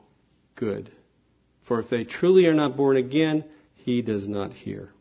good. 0.55 0.91
For 1.67 1.79
if 1.79 1.89
they 1.89 2.03
truly 2.03 2.45
are 2.45 2.53
not 2.53 2.77
born 2.77 2.97
again, 2.97 3.45
He 3.73 4.03
does 4.03 4.27
not 4.27 4.53
hear. 4.53 4.91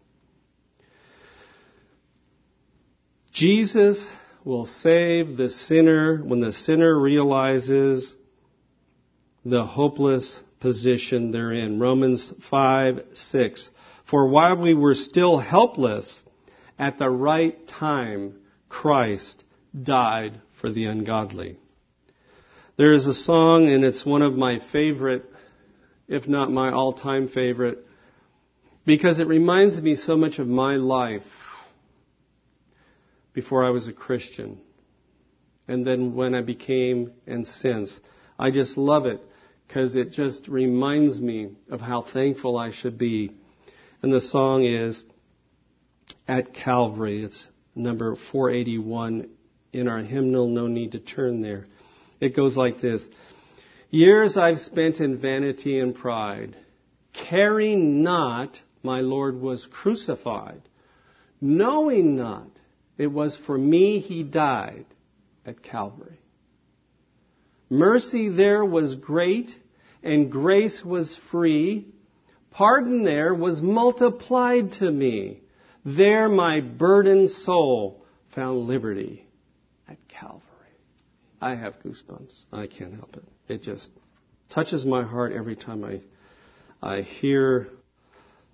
Jesus 3.41 4.07
will 4.45 4.67
save 4.67 5.39
the 5.39 5.49
sinner 5.49 6.19
when 6.19 6.43
the 6.43 6.53
sinner 6.53 6.95
realizes 7.01 8.15
the 9.47 9.65
hopeless 9.65 10.43
position 10.61 11.31
they're 11.31 11.51
in. 11.51 11.81
Romans 11.81 12.35
5, 12.51 13.03
6. 13.15 13.71
For 14.11 14.29
while 14.29 14.59
we 14.59 14.75
were 14.75 14.95
still 14.95 15.39
helpless, 15.39 16.23
at 16.79 16.99
the 16.99 17.09
right 17.09 17.67
time, 17.67 18.35
Christ 18.69 19.43
died 19.83 20.43
for 20.61 20.71
the 20.71 20.85
ungodly. 20.85 21.57
There 22.77 22.93
is 22.93 23.07
a 23.07 23.15
song, 23.15 23.71
and 23.71 23.85
it's 23.85 24.05
one 24.05 24.21
of 24.21 24.35
my 24.35 24.59
favorite, 24.71 25.25
if 26.09 26.29
not 26.29 26.53
my 26.53 26.73
all-time 26.73 27.27
favorite, 27.27 27.87
because 28.85 29.19
it 29.19 29.29
reminds 29.29 29.81
me 29.81 29.95
so 29.95 30.19
much 30.19 30.39
of 30.39 30.47
my 30.47 30.77
life 30.77 31.23
before 33.33 33.65
I 33.65 33.71
was 33.71 33.89
a 33.89 33.93
Christian. 33.93 34.61
And 35.69 35.87
then 35.87 36.15
when 36.15 36.35
I 36.35 36.43
became 36.43 37.13
and 37.27 37.47
since. 37.47 38.01
I 38.39 38.51
just 38.51 38.77
love 38.77 39.07
it 39.07 39.21
because 39.67 39.95
it 39.95 40.11
just 40.13 40.49
reminds 40.49 41.21
me 41.21 41.51
of 41.71 41.81
how 41.81 42.03
thankful 42.03 42.57
I 42.57 42.73
should 42.73 42.99
be. 42.99 43.33
And 44.03 44.13
the 44.13 44.21
song 44.21 44.65
is 44.65 45.05
At 46.27 46.55
Calvary. 46.55 47.23
It's 47.23 47.49
number 47.75 48.17
481 48.33 49.29
in 49.73 49.89
our 49.89 50.01
hymnal. 50.01 50.49
No 50.49 50.67
need 50.67 50.93
to 50.93 50.99
turn 50.99 51.41
there. 51.41 51.67
It 52.21 52.35
goes 52.35 52.57
like 52.57 52.81
this. 52.81 53.07
Years 53.91 54.37
I've 54.37 54.61
spent 54.61 55.01
in 55.01 55.19
vanity 55.19 55.79
and 55.79 55.95
pride, 55.95 56.57
caring 57.13 58.03
not 58.03 58.61
my 58.83 59.01
Lord 59.01 59.41
was 59.41 59.67
crucified, 59.67 60.63
knowing 61.41 62.17
not 62.17 62.60
it 63.01 63.11
was 63.11 63.35
for 63.47 63.57
me 63.57 63.99
he 63.99 64.23
died 64.23 64.85
at 65.47 65.63
Calvary. 65.63 66.21
Mercy 67.71 68.29
there 68.29 68.63
was 68.63 68.95
great 68.95 69.59
and 70.03 70.31
grace 70.31 70.85
was 70.85 71.19
free. 71.31 71.87
Pardon 72.51 73.03
there 73.03 73.35
was 73.35 73.63
multiplied 73.63 74.73
to 74.73 74.91
me. 74.91 75.41
There 75.83 76.29
my 76.29 76.61
burdened 76.61 77.31
soul 77.31 78.05
found 78.35 78.67
liberty 78.69 79.27
at 79.89 79.97
Calvary. 80.07 80.43
I 81.41 81.55
have 81.55 81.81
goosebumps. 81.83 82.45
I 82.53 82.67
can't 82.67 82.93
help 82.97 83.17
it. 83.17 83.25
It 83.49 83.63
just 83.63 83.89
touches 84.51 84.85
my 84.85 85.05
heart 85.05 85.33
every 85.33 85.57
time 85.57 85.85
I, 85.87 86.03
I 86.83 87.01
hear 87.01 87.69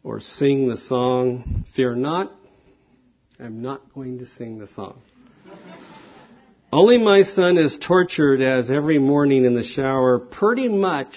or 0.05 0.21
sing 0.21 0.69
the 0.69 0.77
song, 0.77 1.65
Fear 1.75 1.97
Not, 1.97 2.31
I'm 3.39 3.61
not 3.61 3.93
going 3.95 4.21
to 4.21 4.27
sing 4.27 4.59
the 4.59 4.67
song. 4.67 5.03
Only 6.73 6.97
my 6.97 7.23
son 7.23 7.59
is 7.59 7.79
tortured 7.79 8.41
as 8.41 8.71
every 8.71 8.99
morning 8.99 9.45
in 9.45 9.55
the 9.55 9.63
shower. 9.63 10.19
Pretty 10.19 10.69
much, 10.69 11.15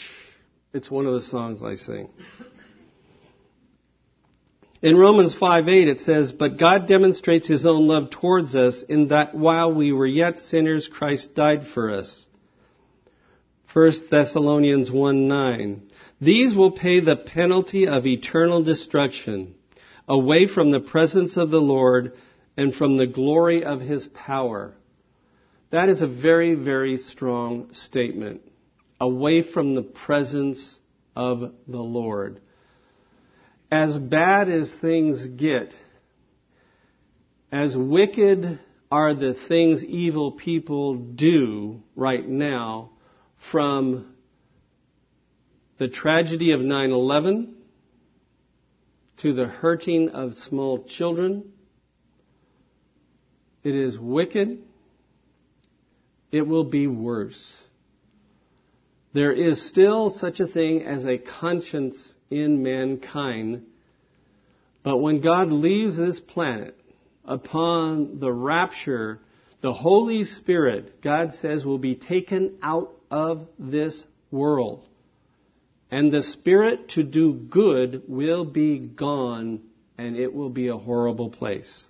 it's 0.74 0.92
one 0.92 1.06
of 1.06 1.14
the 1.14 1.22
songs 1.22 1.64
I 1.64 1.76
sing. 1.76 2.10
In 4.82 4.98
Romans 4.98 5.34
5:8 5.36 5.88
it 5.88 6.02
says, 6.02 6.32
"But 6.34 6.58
God 6.58 6.88
demonstrates 6.88 7.48
his 7.48 7.66
own 7.66 7.88
love 7.88 8.10
towards 8.10 8.56
us 8.56 8.84
in 8.84 9.08
that 9.08 9.34
while 9.34 9.74
we 9.74 9.92
were 9.94 10.08
yet 10.08 10.40
sinners 10.40 10.88
Christ 10.88 11.36
died 11.36 11.68
for 11.68 11.90
us." 11.90 12.28
1 13.74 14.10
Thessalonians 14.10 14.92
1:9, 14.92 15.82
"These 16.20 16.54
will 16.56 16.72
pay 16.72 17.00
the 17.00 17.16
penalty 17.16 17.88
of 17.88 18.06
eternal 18.06 18.62
destruction." 18.62 19.56
Away 20.10 20.48
from 20.48 20.72
the 20.72 20.80
presence 20.80 21.38
of 21.38 21.52
the 21.52 21.62
Lord 21.62 22.14
and 22.58 22.74
from 22.74 22.98
the 22.98 23.08
glory 23.08 23.64
of 23.64 23.80
his 23.80 24.08
power. 24.08 24.74
That 25.70 25.88
is 25.88 26.02
a 26.02 26.08
very, 26.08 26.56
very 26.56 26.98
strong 26.98 27.74
statement. 27.74 28.42
Away 29.00 29.44
from 29.44 29.76
the 29.76 29.84
presence 29.84 30.78
of 31.16 31.54
the 31.68 31.80
Lord. 31.80 32.42
As 33.72 33.98
bad 33.98 34.50
as 34.50 34.74
things 34.74 35.28
get, 35.28 35.76
as 37.52 37.78
wicked 37.78 38.60
are 38.92 39.14
the 39.14 39.36
things 39.36 39.86
evil 39.86 40.32
people 40.32 40.96
do 40.96 41.82
right 41.96 42.28
now 42.28 42.90
from 43.52 44.16
the 45.78 45.88
tragedy 45.88 46.52
of 46.52 46.62
9 46.62 46.92
11 46.92 47.56
to 49.20 49.34
the 49.34 49.48
hurting 49.48 50.10
of 50.10 50.36
small 50.38 50.84
children. 50.84 51.52
It 53.64 53.76
is 53.76 54.00
wicked. 54.00 54.64
It 56.32 56.48
will 56.48 56.64
be 56.64 56.88
worse. 56.88 57.62
There 59.14 59.32
is 59.32 59.68
still 59.68 60.10
such 60.10 60.40
a 60.40 60.48
thing 60.48 60.84
as 60.84 61.06
a 61.06 61.18
conscience 61.18 62.16
in 62.30 62.62
mankind, 62.62 63.66
but 64.84 64.98
when 64.98 65.20
God 65.20 65.52
leaves 65.52 65.98
this 65.98 66.20
planet 66.20 66.80
upon 67.26 68.20
the 68.20 68.32
rapture, 68.32 69.20
the 69.62 69.74
Holy 69.74 70.24
Spirit, 70.24 71.02
God 71.02 71.34
says, 71.34 71.66
will 71.66 71.80
be 71.80 71.96
taken 71.96 72.60
out 72.62 72.92
of 73.10 73.48
this 73.58 74.06
world 74.32 74.86
and 75.92 76.12
the 76.12 76.24
spirit 76.24 76.90
to 76.90 77.04
do 77.04 77.34
good 77.34 78.04
will 78.08 78.46
be 78.46 78.80
gone 78.80 79.62
and 79.98 80.16
it 80.16 80.34
will 80.34 80.50
be 80.50 80.68
a 80.68 80.78
horrible 80.78 81.30
place. 81.30 81.88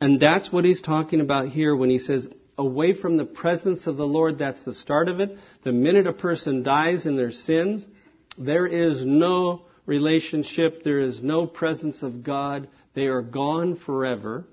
And 0.00 0.20
that's 0.20 0.52
what 0.52 0.64
he's 0.64 0.82
talking 0.82 1.20
about 1.20 1.48
here 1.48 1.74
when 1.74 1.90
he 1.90 1.98
says, 1.98 2.28
away 2.58 2.94
from 2.94 3.16
the 3.16 3.24
presence 3.24 3.86
of 3.86 3.96
the 3.96 4.06
Lord, 4.06 4.38
that's 4.38 4.62
the 4.62 4.74
start 4.74 5.08
of 5.08 5.20
it. 5.20 5.36
The 5.62 5.72
minute 5.72 6.06
a 6.06 6.12
person 6.12 6.62
dies 6.62 7.06
in 7.06 7.16
their 7.16 7.30
sins, 7.30 7.88
there 8.38 8.66
is 8.66 9.04
no 9.04 9.62
relationship, 9.86 10.82
there 10.84 11.00
is 11.00 11.22
no 11.22 11.46
presence 11.46 12.02
of 12.02 12.22
God. 12.22 12.68
They 12.94 13.06
are 13.06 13.22
gone 13.22 13.76
forever. 13.76 14.46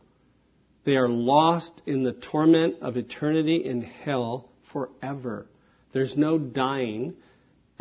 They 0.86 0.96
are 0.96 1.10
lost 1.10 1.82
in 1.86 2.04
the 2.04 2.14
torment 2.14 2.82
of 2.82 2.98
eternity 2.98 3.64
in 3.66 3.82
hell 3.82 4.50
forever. 4.72 5.48
There's 5.92 6.18
no 6.18 6.38
dying 6.38 7.16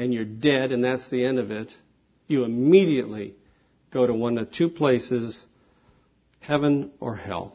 and 0.03 0.13
you're 0.13 0.25
dead 0.25 0.73
and 0.73 0.83
that's 0.83 1.09
the 1.11 1.25
end 1.25 1.39
of 1.39 1.51
it, 1.51 1.73
you 2.27 2.45
immediately 2.45 3.35
go 3.93 4.07
to 4.07 4.13
one 4.13 4.37
of 4.39 4.51
two 4.51 4.69
places, 4.69 5.45
heaven 6.41 6.91
or 6.99 7.15
hell. 7.15 7.55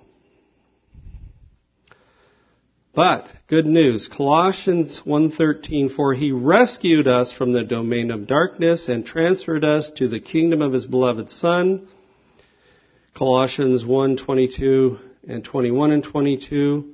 But 2.94 3.28
good 3.48 3.68
news, 3.68 4.08
Colossians 4.08 5.02
1:13 5.06 5.92
for 5.92 6.14
he 6.14 6.32
rescued 6.32 7.08
us 7.08 7.32
from 7.32 7.52
the 7.52 7.64
domain 7.64 8.10
of 8.10 8.26
darkness 8.26 8.88
and 8.88 9.06
transferred 9.06 9.64
us 9.64 9.92
to 9.98 10.08
the 10.08 10.20
kingdom 10.20 10.62
of 10.62 10.74
his 10.74 10.86
beloved 10.86 11.30
son. 11.30 11.88
Colossians 13.14 13.84
1:22 13.84 14.98
and 15.28 15.44
21 15.44 15.92
and 15.92 16.04
22. 16.04 16.86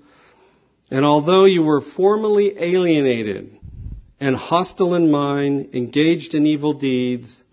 And 0.91 1.05
although 1.05 1.45
you 1.45 1.63
were 1.63 1.81
formerly 1.81 2.53
alienated 2.57 3.57
and 4.23 4.37
hostile 4.37 4.95
in 4.95 5.11
mind, 5.11 5.75
engaged 5.75 6.33
in 6.33 6.47
evil 6.47 6.71
deeds, 6.71 7.43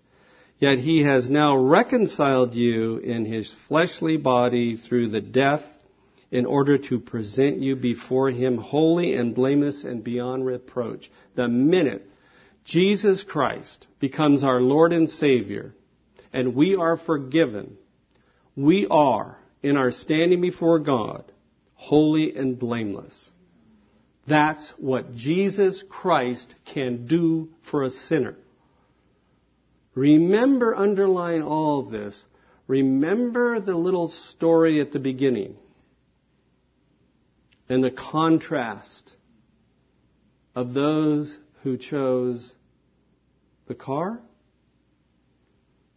yet 0.57 0.77
he 0.77 1.03
has 1.03 1.29
now 1.29 1.53
reconciled 1.53 2.55
you 2.55 2.95
in 2.95 3.25
his 3.25 3.53
fleshly 3.67 4.15
body 4.15 4.77
through 4.77 5.09
the 5.09 5.19
death 5.19 5.65
in 6.31 6.45
order 6.45 6.77
to 6.77 6.97
present 6.97 7.59
you 7.59 7.75
before 7.75 8.31
him 8.31 8.57
holy 8.57 9.15
and 9.15 9.35
blameless 9.35 9.83
and 9.83 10.01
beyond 10.01 10.45
reproach. 10.45 11.11
The 11.35 11.49
minute 11.49 12.09
Jesus 12.63 13.21
Christ 13.21 13.85
becomes 13.99 14.45
our 14.45 14.61
Lord 14.61 14.93
and 14.93 15.09
Savior 15.09 15.75
and 16.31 16.55
we 16.55 16.77
are 16.77 16.95
forgiven, 16.95 17.75
we 18.55 18.87
are, 18.89 19.37
in 19.61 19.75
our 19.75 19.91
standing 19.91 20.39
before 20.39 20.79
God, 20.79 21.29
holy 21.73 22.33
and 22.33 22.57
blameless. 22.57 23.29
That's 24.27 24.69
what 24.77 25.15
Jesus 25.15 25.83
Christ 25.89 26.53
can 26.65 27.07
do 27.07 27.49
for 27.69 27.83
a 27.83 27.89
sinner. 27.89 28.35
Remember, 29.95 30.75
underlying 30.75 31.43
all 31.43 31.79
of 31.79 31.89
this, 31.89 32.23
remember 32.67 33.59
the 33.59 33.75
little 33.75 34.09
story 34.09 34.79
at 34.79 34.91
the 34.91 34.99
beginning 34.99 35.57
and 37.67 37.83
the 37.83 37.91
contrast 37.91 39.11
of 40.55 40.73
those 40.73 41.37
who 41.63 41.77
chose 41.77 42.53
the 43.67 43.75
car, 43.75 44.19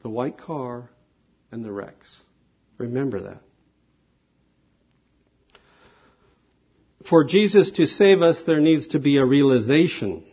the 0.03 0.09
white 0.09 0.39
car, 0.39 0.91
and 1.51 1.65
the 1.65 1.73
wrecks. 1.73 2.21
Remember 2.79 3.21
that. 3.21 3.43
For 7.09 7.23
Jesus 7.25 7.73
to 7.73 7.87
save 7.87 8.23
us, 8.23 8.43
there 8.43 8.61
needs 8.61 8.89
to 8.89 8.99
be 8.99 9.19
a 9.19 9.25
realization. 9.25 10.25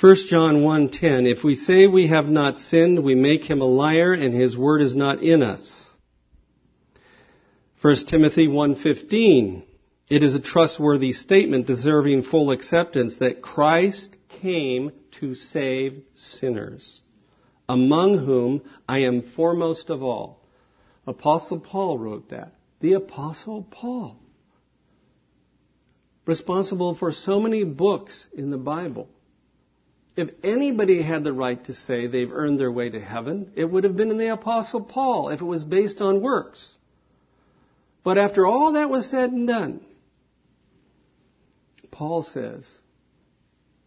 1 0.00 0.16
John 0.26 0.62
1:10 0.62 1.30
If 1.30 1.44
we 1.44 1.54
say 1.54 1.86
we 1.86 2.08
have 2.08 2.28
not 2.28 2.58
sinned, 2.58 3.02
we 3.02 3.14
make 3.14 3.44
him 3.44 3.62
a 3.62 3.66
liar 3.66 4.12
and 4.12 4.34
his 4.34 4.56
word 4.56 4.82
is 4.82 4.94
not 4.94 5.22
in 5.22 5.42
us. 5.42 5.88
1 7.80 8.06
Timothy 8.06 8.48
1:15 8.48 9.62
It 10.10 10.22
is 10.22 10.34
a 10.34 10.40
trustworthy 10.40 11.12
statement 11.12 11.66
deserving 11.66 12.22
full 12.22 12.50
acceptance 12.50 13.16
that 13.16 13.40
Christ 13.40 14.10
came 14.40 14.92
to 15.20 15.34
save 15.34 16.02
sinners, 16.14 17.00
among 17.68 18.18
whom 18.18 18.62
I 18.86 19.04
am 19.04 19.22
foremost 19.22 19.88
of 19.88 20.02
all. 20.02 20.44
Apostle 21.06 21.60
Paul 21.60 21.98
wrote 21.98 22.28
that 22.28 22.52
the 22.82 22.94
Apostle 22.94 23.62
Paul. 23.62 24.18
Responsible 26.26 26.94
for 26.94 27.10
so 27.10 27.40
many 27.40 27.64
books 27.64 28.28
in 28.34 28.50
the 28.50 28.58
Bible. 28.58 29.08
If 30.16 30.30
anybody 30.44 31.00
had 31.00 31.24
the 31.24 31.32
right 31.32 31.64
to 31.64 31.74
say 31.74 32.06
they've 32.06 32.32
earned 32.32 32.60
their 32.60 32.70
way 32.70 32.90
to 32.90 33.00
heaven, 33.00 33.52
it 33.56 33.64
would 33.64 33.84
have 33.84 33.96
been 33.96 34.10
in 34.10 34.18
the 34.18 34.32
Apostle 34.32 34.82
Paul 34.82 35.30
if 35.30 35.40
it 35.40 35.44
was 35.44 35.64
based 35.64 36.02
on 36.02 36.20
works. 36.20 36.76
But 38.04 38.18
after 38.18 38.46
all 38.46 38.72
that 38.72 38.90
was 38.90 39.08
said 39.08 39.30
and 39.30 39.46
done, 39.46 39.80
Paul 41.90 42.22
says, 42.22 42.68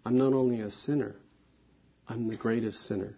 I'm 0.06 0.18
not 0.18 0.34
only 0.34 0.62
a 0.62 0.72
sinner, 0.72 1.16
I'm 2.08 2.28
the 2.28 2.38
greatest 2.38 2.86
sinner. 2.88 3.18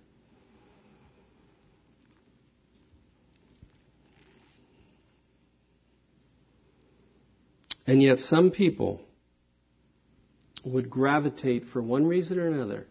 And 7.87 8.03
yet, 8.03 8.19
some 8.19 8.51
people 8.51 9.01
would 10.65 10.89
gravitate 10.89 11.67
for 11.67 11.81
one 11.81 12.05
reason 12.05 12.37
or 12.37 12.47
another 12.47 12.85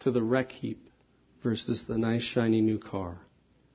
to 0.00 0.10
the 0.10 0.22
wreck 0.22 0.52
heap 0.52 0.88
versus 1.42 1.84
the 1.88 1.96
nice 1.96 2.22
shiny 2.22 2.60
new 2.60 2.78
car. 2.78 3.18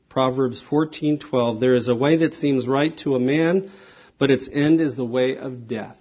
Proverbs 0.10 0.62
14:12 0.70 1.60
There 1.60 1.74
is 1.74 1.88
a 1.88 1.96
way 1.96 2.18
that 2.18 2.36
seems 2.36 2.68
right 2.68 2.96
to 3.00 3.16
a 3.16 3.20
man, 3.20 3.72
but 4.20 4.30
its 4.30 4.48
end 4.54 4.80
is 4.80 4.96
the 4.96 5.06
way 5.06 5.38
of 5.38 5.68
death. 5.68 5.98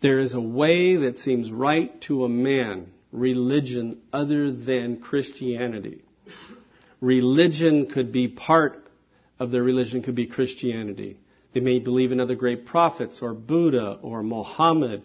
There 0.00 0.20
is 0.20 0.32
a 0.32 0.40
way 0.40 0.96
that 0.96 1.18
seems 1.18 1.50
right 1.50 2.00
to 2.02 2.24
a 2.24 2.28
man, 2.28 2.92
religion 3.12 3.98
other 4.12 4.52
than 4.52 5.00
Christianity. 5.00 6.02
Religion 7.00 7.86
could 7.86 8.12
be 8.12 8.28
part 8.28 8.79
of 9.40 9.50
their 9.50 9.62
religion 9.62 10.02
could 10.02 10.14
be 10.14 10.26
Christianity. 10.26 11.18
They 11.52 11.60
may 11.60 11.80
believe 11.80 12.12
in 12.12 12.20
other 12.20 12.36
great 12.36 12.66
prophets 12.66 13.22
or 13.22 13.34
Buddha 13.34 13.98
or 14.02 14.22
Mohammed 14.22 15.02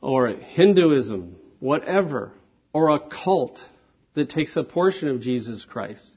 or 0.00 0.28
Hinduism, 0.28 1.36
whatever, 1.58 2.32
or 2.72 2.90
a 2.90 3.00
cult 3.00 3.58
that 4.14 4.28
takes 4.28 4.56
a 4.56 4.62
portion 4.62 5.08
of 5.08 5.20
Jesus 5.20 5.64
Christ. 5.64 6.14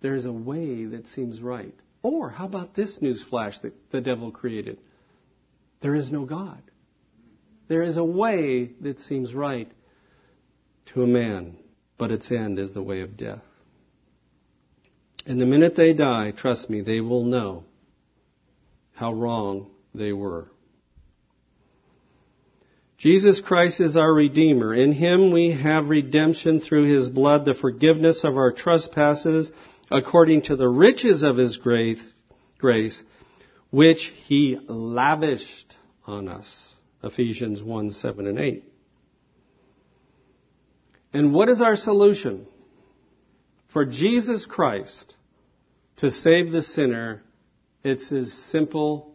There 0.00 0.14
is 0.14 0.24
a 0.24 0.32
way 0.32 0.86
that 0.86 1.08
seems 1.08 1.40
right. 1.40 1.74
Or 2.02 2.30
how 2.30 2.46
about 2.46 2.74
this 2.74 3.02
news 3.02 3.22
flash 3.22 3.58
that 3.60 3.74
the 3.92 4.00
devil 4.00 4.32
created? 4.32 4.78
There 5.80 5.94
is 5.94 6.10
no 6.10 6.24
God. 6.24 6.62
There 7.68 7.82
is 7.82 7.98
a 7.98 8.04
way 8.04 8.70
that 8.80 9.00
seems 9.00 9.34
right 9.34 9.70
to 10.86 11.02
a 11.02 11.06
man, 11.06 11.56
but 11.98 12.10
its 12.10 12.32
end 12.32 12.58
is 12.58 12.72
the 12.72 12.82
way 12.82 13.02
of 13.02 13.16
death. 13.16 13.42
And 15.30 15.40
the 15.40 15.46
minute 15.46 15.76
they 15.76 15.92
die, 15.94 16.32
trust 16.32 16.68
me, 16.68 16.80
they 16.80 17.00
will 17.00 17.22
know 17.22 17.62
how 18.96 19.12
wrong 19.12 19.70
they 19.94 20.12
were. 20.12 20.48
Jesus 22.98 23.40
Christ 23.40 23.80
is 23.80 23.96
our 23.96 24.12
Redeemer. 24.12 24.74
In 24.74 24.90
Him 24.90 25.30
we 25.30 25.52
have 25.52 25.88
redemption 25.88 26.58
through 26.58 26.92
His 26.92 27.08
blood, 27.08 27.44
the 27.44 27.54
forgiveness 27.54 28.24
of 28.24 28.36
our 28.36 28.50
trespasses, 28.50 29.52
according 29.88 30.42
to 30.42 30.56
the 30.56 30.66
riches 30.66 31.22
of 31.22 31.36
His 31.36 31.58
grace, 31.58 33.04
which 33.70 34.12
He 34.26 34.58
lavished 34.66 35.76
on 36.08 36.26
us. 36.26 36.74
Ephesians 37.04 37.62
1, 37.62 37.92
7 37.92 38.26
and 38.26 38.40
8. 38.40 38.64
And 41.12 41.32
what 41.32 41.48
is 41.48 41.62
our 41.62 41.76
solution? 41.76 42.48
For 43.68 43.84
Jesus 43.84 44.44
Christ 44.44 45.14
to 46.00 46.10
save 46.10 46.50
the 46.50 46.62
sinner, 46.62 47.22
it's 47.84 48.10
as 48.10 48.32
simple 48.32 49.14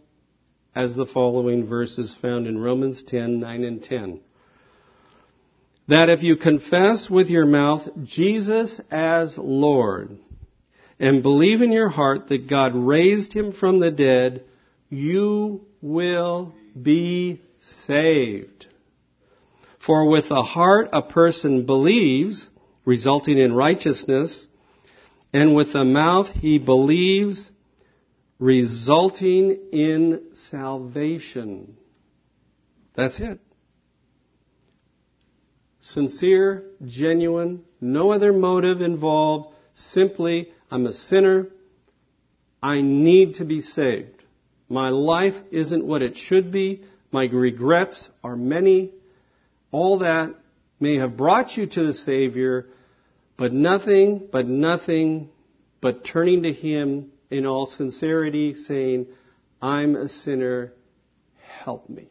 as 0.76 0.95
the 0.95 1.08
following 1.08 1.67
verses 1.67 2.15
found 2.21 2.45
in 2.45 2.60
Romans 2.60 3.02
10, 3.02 3.39
9 3.39 3.63
and 3.63 3.84
10. 3.84 4.19
That 5.88 6.10
if 6.10 6.21
you 6.21 6.36
confess 6.36 7.10
with 7.10 7.30
your 7.30 7.48
mouth 7.48 7.88
Jesus 8.04 8.80
as 8.91 9.36
Lord 9.36 10.17
and 11.00 11.24
believe 11.24 11.63
in 11.63 11.71
your 11.71 11.89
heart 11.89 12.28
that 12.28 12.48
God 12.48 12.76
raised 12.76 13.34
him 13.34 13.52
from 13.52 13.80
the 13.80 13.91
dead, 13.91 14.43
you 14.89 15.65
will 15.82 16.54
be 16.80 17.41
saved. 17.60 18.67
For 19.84 20.08
with 20.08 20.30
the 20.30 20.43
heart 20.43 20.89
a 20.93 21.02
person 21.02 21.65
believes, 21.65 22.50
resulting 22.86 23.39
in 23.39 23.54
righteousness, 23.54 24.48
and 25.36 25.54
with 25.54 25.74
the 25.74 25.84
mouth 25.84 26.30
he 26.30 26.60
believes, 26.60 27.52
resulting 28.39 29.52
in 29.74 30.30
salvation. 30.32 31.76
That's 32.95 33.19
it. 33.19 33.41
Sincere, 35.82 36.63
genuine, 36.86 37.65
no 37.82 38.13
other 38.13 38.32
motive 38.32 38.80
involved, 38.80 39.54
simply, 39.74 40.54
I'm 40.71 40.86
a 40.86 40.93
sinner, 40.93 41.48
I 42.63 42.80
need 42.80 43.36
to 43.36 43.43
be 43.43 43.60
saved. 43.60 44.24
My 44.69 44.88
life 44.88 45.36
isn't 45.52 45.86
what 45.86 46.02
it 46.02 46.15
should 46.15 46.50
be. 46.50 46.86
My 47.12 47.26
regrets 47.26 48.08
are 48.24 48.38
many. 48.38 48.93
All 49.71 50.00
that 50.00 50.34
may 50.80 50.95
have 50.95 51.17
brought 51.17 51.58
you 51.58 51.65
to 51.65 51.84
the 51.84 51.93
Savior, 51.93 52.67
but 53.38 53.52
nothing, 53.52 54.28
but 54.32 54.48
nothing, 54.48 55.30
but 55.82 56.06
turning 56.06 56.43
to 56.43 56.54
Him 56.54 57.12
in 57.30 57.45
all 57.45 57.65
sincerity, 57.65 58.54
saying, 58.54 59.08
I'm 59.62 59.95
a 59.95 60.08
sinner, 60.08 60.74
help 61.63 61.89
me. 61.89 62.08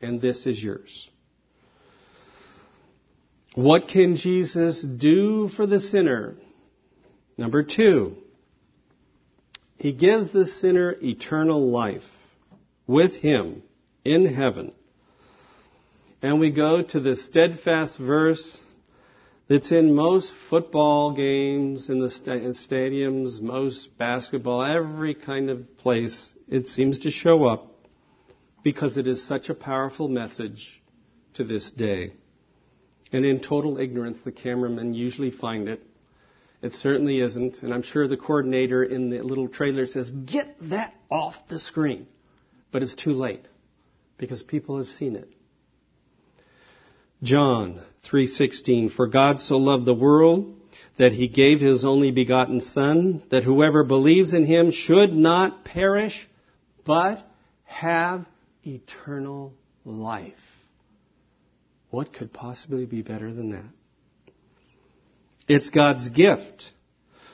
And 0.00 0.20
this 0.20 0.46
is 0.46 0.62
yours. 0.62 1.10
What 3.54 3.88
can 3.88 4.16
Jesus 4.16 4.82
do 4.82 5.48
for 5.48 5.66
the 5.66 5.80
sinner? 5.80 6.36
Number 7.38 7.62
two, 7.62 8.16
He 9.78 9.92
gives 9.92 10.30
the 10.30 10.46
sinner 10.46 10.94
eternal 11.02 11.70
life 11.70 12.04
with 12.86 13.14
Him 13.16 13.62
in 14.04 14.26
heaven. 14.26 14.72
And 16.22 16.38
we 16.38 16.50
go 16.50 16.82
to 16.82 17.00
the 17.00 17.16
steadfast 17.16 17.98
verse 17.98 18.60
that's 19.48 19.70
in 19.70 19.94
most 19.94 20.32
football 20.50 21.12
games, 21.12 21.88
in 21.88 22.00
the 22.00 22.08
stadiums, 22.08 23.40
most 23.40 23.96
basketball, 23.96 24.64
every 24.64 25.14
kind 25.14 25.50
of 25.50 25.76
place. 25.78 26.30
It 26.48 26.68
seems 26.68 27.00
to 27.00 27.10
show 27.10 27.44
up 27.44 27.72
because 28.62 28.96
it 28.96 29.06
is 29.06 29.24
such 29.24 29.48
a 29.48 29.54
powerful 29.54 30.08
message 30.08 30.82
to 31.34 31.44
this 31.44 31.70
day. 31.70 32.12
And 33.12 33.24
in 33.24 33.40
total 33.40 33.78
ignorance, 33.78 34.20
the 34.22 34.32
cameramen 34.32 34.94
usually 34.94 35.30
find 35.30 35.68
it. 35.68 35.80
It 36.62 36.74
certainly 36.74 37.20
isn't. 37.20 37.62
And 37.62 37.72
I'm 37.72 37.82
sure 37.82 38.08
the 38.08 38.16
coordinator 38.16 38.82
in 38.82 39.10
the 39.10 39.22
little 39.22 39.46
trailer 39.46 39.86
says, 39.86 40.10
get 40.10 40.56
that 40.62 40.94
off 41.08 41.36
the 41.48 41.60
screen. 41.60 42.08
But 42.72 42.82
it's 42.82 42.96
too 42.96 43.12
late 43.12 43.46
because 44.18 44.42
people 44.42 44.78
have 44.78 44.88
seen 44.88 45.14
it. 45.14 45.30
John 47.22 47.80
3:16 48.04 48.90
For 48.92 49.06
God 49.06 49.40
so 49.40 49.56
loved 49.56 49.84
the 49.84 49.94
world 49.94 50.54
that 50.96 51.12
he 51.12 51.28
gave 51.28 51.60
his 51.60 51.84
only 51.84 52.10
begotten 52.10 52.60
son 52.60 53.22
that 53.30 53.44
whoever 53.44 53.84
believes 53.84 54.34
in 54.34 54.44
him 54.44 54.70
should 54.70 55.14
not 55.14 55.64
perish 55.64 56.28
but 56.84 57.26
have 57.64 58.26
eternal 58.64 59.52
life. 59.84 60.34
What 61.90 62.12
could 62.12 62.32
possibly 62.32 62.86
be 62.86 63.02
better 63.02 63.32
than 63.32 63.50
that? 63.50 63.70
It's 65.48 65.70
God's 65.70 66.08
gift. 66.08 66.72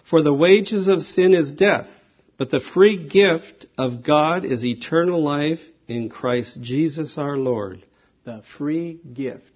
For 0.05 0.23
the 0.23 0.35
wages 0.35 0.89
of 0.89 1.03
sin 1.03 1.35
is 1.35 1.53
death, 1.53 1.89
but 2.37 2.51
the 2.51 2.61
free 2.61 3.09
gift 3.09 3.67
of 3.79 4.03
God 4.03 4.45
is 4.45 4.65
eternal 4.65 5.23
life 5.23 5.61
in 5.89 6.09
Christ 6.09 6.61
Jesus 6.61 7.17
our 7.17 7.37
Lord. 7.37 7.85
The 8.25 8.43
free 8.59 9.01
gift. 9.13 9.52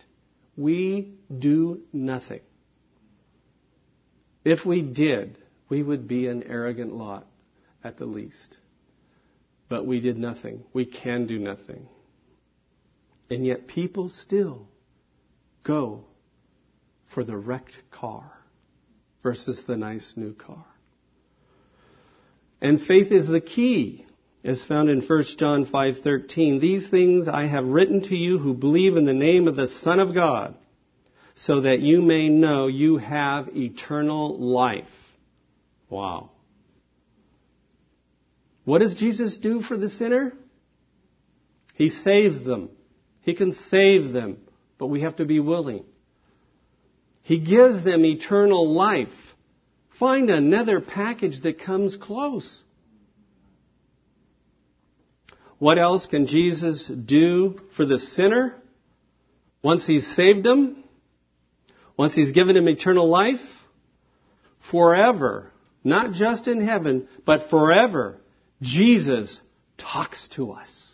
We 0.56 1.14
do 1.36 1.82
nothing. 1.92 2.40
If 4.44 4.64
we 4.64 4.82
did, 4.82 5.38
we 5.68 5.82
would 5.82 6.06
be 6.06 6.28
an 6.28 6.44
arrogant 6.44 6.94
lot 6.94 7.26
at 7.82 7.96
the 7.96 8.06
least. 8.06 8.56
But 9.68 9.86
we 9.86 10.00
did 10.00 10.16
nothing. 10.16 10.64
We 10.72 10.86
can 10.86 11.26
do 11.26 11.38
nothing. 11.38 11.88
And 13.28 13.44
yet 13.44 13.66
people 13.66 14.08
still 14.08 14.68
go 15.64 16.04
for 17.08 17.24
the 17.24 17.36
wrecked 17.36 17.82
car 17.90 18.32
versus 19.22 19.64
the 19.64 19.76
nice 19.76 20.14
new 20.16 20.32
car. 20.32 20.64
And 22.60 22.80
faith 22.80 23.10
is 23.10 23.26
the 23.26 23.40
key, 23.40 24.05
as 24.46 24.62
found 24.62 24.88
in 24.88 25.00
1 25.00 25.36
John 25.38 25.66
5:13. 25.66 26.60
These 26.60 26.88
things 26.88 27.26
I 27.26 27.46
have 27.46 27.66
written 27.66 28.00
to 28.02 28.16
you 28.16 28.38
who 28.38 28.54
believe 28.54 28.96
in 28.96 29.04
the 29.04 29.12
name 29.12 29.48
of 29.48 29.56
the 29.56 29.66
Son 29.66 29.98
of 29.98 30.14
God, 30.14 30.54
so 31.34 31.62
that 31.62 31.80
you 31.80 32.00
may 32.00 32.28
know 32.28 32.68
you 32.68 32.96
have 32.98 33.56
eternal 33.56 34.38
life. 34.38 34.88
Wow. 35.90 36.30
What 38.64 38.78
does 38.78 38.94
Jesus 38.94 39.36
do 39.36 39.60
for 39.60 39.76
the 39.76 39.88
sinner? 39.88 40.32
He 41.74 41.88
saves 41.88 42.42
them. 42.42 42.70
He 43.22 43.34
can 43.34 43.52
save 43.52 44.12
them, 44.12 44.38
but 44.78 44.86
we 44.86 45.00
have 45.00 45.16
to 45.16 45.24
be 45.24 45.40
willing. 45.40 45.84
He 47.22 47.40
gives 47.40 47.82
them 47.82 48.04
eternal 48.04 48.72
life. 48.72 49.08
Find 49.98 50.30
another 50.30 50.80
package 50.80 51.40
that 51.40 51.58
comes 51.58 51.96
close. 51.96 52.62
What 55.58 55.78
else 55.78 56.06
can 56.06 56.26
Jesus 56.26 56.86
do 56.86 57.56
for 57.76 57.86
the 57.86 57.98
sinner 57.98 58.54
once 59.62 59.86
he's 59.86 60.06
saved 60.06 60.46
him? 60.46 60.84
Once 61.96 62.14
he's 62.14 62.32
given 62.32 62.56
him 62.56 62.68
eternal 62.68 63.08
life? 63.08 63.40
Forever, 64.70 65.50
not 65.82 66.12
just 66.12 66.46
in 66.48 66.60
heaven, 66.66 67.08
but 67.24 67.48
forever, 67.48 68.18
Jesus 68.60 69.40
talks 69.78 70.28
to 70.30 70.52
us. 70.52 70.92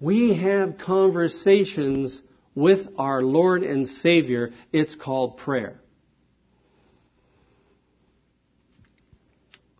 We 0.00 0.34
have 0.34 0.78
conversations 0.78 2.20
with 2.54 2.88
our 2.98 3.22
Lord 3.22 3.62
and 3.62 3.86
Savior. 3.86 4.50
It's 4.72 4.94
called 4.96 5.36
prayer. 5.36 5.81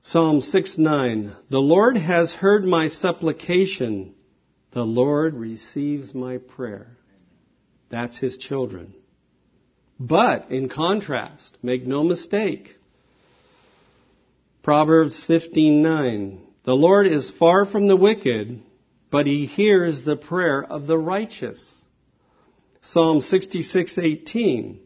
Psalm 0.04 0.40
6 0.40 0.78
9. 0.78 1.32
The 1.48 1.60
Lord 1.60 1.96
has 1.96 2.32
heard 2.32 2.64
my 2.64 2.88
supplication. 2.88 4.14
The 4.72 4.84
Lord 4.84 5.34
receives 5.34 6.12
my 6.12 6.38
prayer. 6.38 6.96
That's 7.88 8.18
his 8.18 8.36
children. 8.36 8.94
But 10.00 10.50
in 10.50 10.68
contrast, 10.68 11.56
make 11.62 11.86
no 11.86 12.02
mistake. 12.02 12.74
Proverbs 14.64 15.22
15:9 15.28 16.40
The 16.64 16.74
Lord 16.74 17.06
is 17.06 17.30
far 17.30 17.64
from 17.64 17.86
the 17.86 17.96
wicked, 17.96 18.60
but 19.10 19.26
he 19.26 19.46
hears 19.46 20.02
the 20.02 20.16
prayer 20.16 20.64
of 20.64 20.88
the 20.88 20.98
righteous. 20.98 21.84
Psalm 22.80 23.20
66:18 23.20 24.78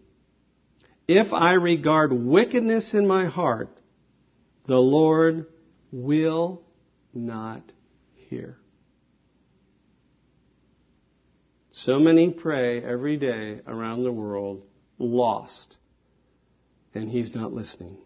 If 1.08 1.32
I 1.32 1.52
regard 1.52 2.12
wickedness 2.12 2.92
in 2.92 3.06
my 3.06 3.24
heart, 3.24 3.70
the 4.66 4.76
Lord 4.76 5.46
will 5.92 6.62
not 7.14 7.62
hear. 8.14 8.58
So 11.70 11.98
many 11.98 12.30
pray 12.30 12.82
every 12.82 13.16
day 13.16 13.60
around 13.66 14.02
the 14.02 14.12
world 14.12 14.62
lost, 14.98 15.76
and 16.94 17.10
He's 17.10 17.34
not 17.34 17.52
listening. 17.52 17.98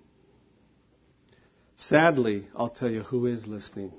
Sadly, 1.76 2.48
I'll 2.54 2.68
tell 2.68 2.90
you 2.90 3.02
who 3.02 3.26
is 3.26 3.46
listening 3.46 3.92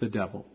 the 0.00 0.08
devil. 0.08 0.46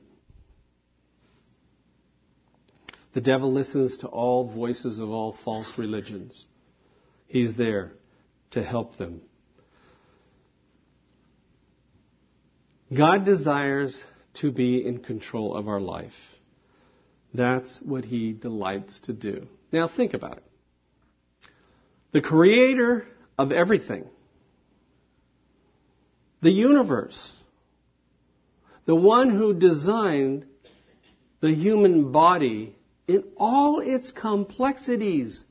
The 3.13 3.21
devil 3.21 3.51
listens 3.51 3.97
to 3.97 4.08
all 4.08 4.47
voices 4.47 4.99
of 4.99 5.10
all 5.10 5.38
false 5.43 5.71
religions. 5.77 6.45
He's 7.27 7.56
there 7.56 7.93
to 8.51 8.63
help 8.63 8.97
them. 8.97 9.21
God 12.95 13.25
desires 13.25 14.03
to 14.36 14.51
be 14.51 14.86
in 14.86 14.99
control 14.99 15.56
of 15.56 15.67
our 15.67 15.79
life. 15.79 16.13
That's 17.34 17.79
what 17.82 18.06
he 18.06 18.34
delights 18.34 18.99
to 19.01 19.13
do. 19.13 19.47
Now 19.71 19.88
think 19.88 20.13
about 20.13 20.38
it. 20.38 20.43
The 22.12 22.21
creator 22.21 23.08
of 23.39 23.51
everything, 23.51 24.06
the 26.41 26.51
universe, 26.51 27.36
the 28.86 28.95
one 28.95 29.32
who 29.32 29.53
designed 29.53 30.45
the 31.39 31.53
human 31.53 32.12
body 32.12 32.75
in 33.08 33.23
all 33.38 33.79
its 33.79 34.12
complexities, 34.12 35.43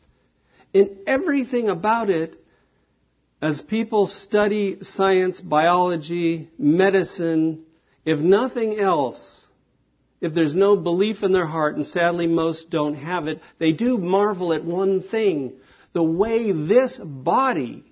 in 0.73 0.99
everything 1.07 1.69
about 1.69 2.11
it, 2.11 2.42
as 3.43 3.61
people 3.61 4.07
study 4.07 4.79
science, 4.83 5.41
biology, 5.41 6.49
medicine, 6.57 7.65
if 8.05 8.21
nothing 8.21 8.79
else, 8.79 9.45
if 10.21 10.33
there's 10.33 10.55
no 10.55 10.77
belief 10.77 11.25
in 11.25 11.33
their 11.33 11.47
heart, 11.47 11.75
and 11.75 11.85
sadly 11.85 12.29
most 12.29 12.71
don't 12.71 12.95
have 12.95 13.27
it, 13.27 13.41
they 13.59 13.73
do 13.73 13.99
marvel 13.99 14.55
at 14.55 14.65
one 14.65 15.03
thing 15.03 15.55
the 15.93 16.03
way 16.03 16.53
this 16.53 16.99
body 16.99 17.85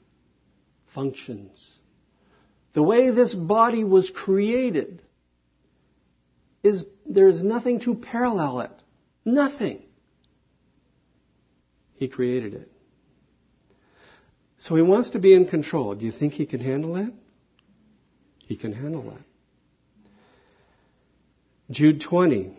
functions. 0.95 1.77
The 2.73 2.83
way 2.85 3.11
this 3.11 3.35
body 3.35 3.83
was 3.83 4.09
created 4.09 5.03
is 6.63 6.85
there's 7.05 7.43
nothing 7.43 7.81
to 7.81 7.97
parallel 7.97 8.61
it. 8.61 8.71
Nothing. 9.25 9.83
He 11.97 12.07
created 12.07 12.55
it. 12.55 12.73
So 14.61 14.77
he 14.77 14.83
wants 14.83 15.11
to 15.11 15.18
be 15.18 15.35
in 15.35 15.46
control. 15.46 15.94
Do 15.94 16.07
you 16.07 16.12
think 16.12 16.35
he 16.35 16.46
can 16.46 16.61
handle 16.61 16.94
that? 16.94 17.12
He 18.38 18.57
can 18.57 18.73
handle 18.73 19.03
that. 19.11 19.23
Jude 21.70 22.01
20. 22.01 22.57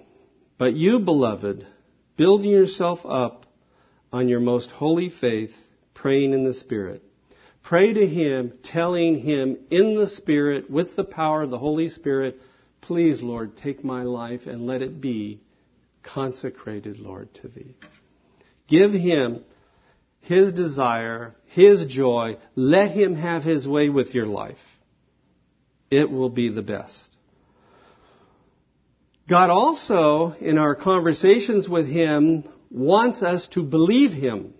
But 0.58 0.74
you, 0.74 1.00
beloved, 1.00 1.66
building 2.18 2.52
yourself 2.52 3.00
up 3.06 3.46
on 4.12 4.28
your 4.28 4.40
most 4.40 4.72
holy 4.72 5.10
faith, 5.10 5.54
praying 5.94 6.34
in 6.34 6.44
the 6.44 6.54
Spirit. 6.54 7.04
Pray 7.64 7.94
to 7.94 8.08
Him, 8.08 8.54
telling 8.64 9.20
Him 9.20 9.58
in 9.70 9.96
the 9.96 10.08
Spirit, 10.08 10.70
with 10.70 10.96
the 10.96 11.04
power 11.04 11.44
of 11.44 11.50
the 11.50 11.58
Holy 11.58 11.90
Spirit, 11.90 12.40
please, 12.82 13.22
Lord, 13.22 13.58
take 13.58 13.84
my 13.84 14.04
life 14.04 14.48
and 14.48 14.66
let 14.66 14.82
it 14.82 15.00
be 15.00 15.40
consecrated, 16.04 17.00
Lord, 17.00 17.34
to 17.36 17.48
thee. 17.48 17.76
Give 18.68 18.92
him 18.92 19.44
his 20.22 20.54
desire, 20.54 21.36
his 21.52 21.86
joy. 21.86 22.38
Let 22.56 22.92
him 22.92 23.16
have 23.16 23.44
his 23.44 23.68
way 23.68 23.90
with 23.90 24.14
your 24.16 24.28
life. 24.28 24.58
It 25.90 26.10
will 26.10 26.30
be 26.30 26.50
the 26.50 26.62
best. 26.62 27.16
God 29.30 29.50
also, 29.50 30.34
in 30.40 30.58
our 30.58 30.76
conversations 30.76 31.68
with 31.68 31.88
him, 31.88 32.44
wants 32.70 33.22
us 33.22 33.48
to 33.50 33.64
believe 33.64 34.12
him. 34.12 34.54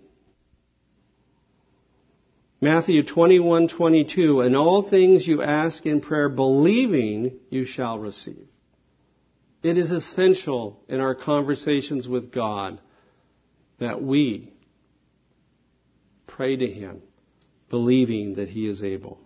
Matthew 2.60 3.02
21:22 3.02 4.40
and 4.46 4.54
all 4.54 4.82
things 4.82 5.26
you 5.26 5.42
ask 5.42 5.84
in 5.84 6.00
prayer 6.00 6.28
believing 6.28 7.40
you 7.50 7.64
shall 7.64 7.98
receive. 7.98 8.46
It 9.62 9.78
is 9.78 9.90
essential 9.92 10.80
in 10.88 11.00
our 11.00 11.14
conversations 11.14 12.08
with 12.08 12.30
God 12.30 12.80
that 13.78 14.02
we 14.02 14.52
pray 16.36 16.56
to 16.56 16.66
Him, 16.66 17.02
believing 17.68 18.34
that 18.34 18.48
He 18.48 18.66
is 18.66 18.82
able. 18.82 19.20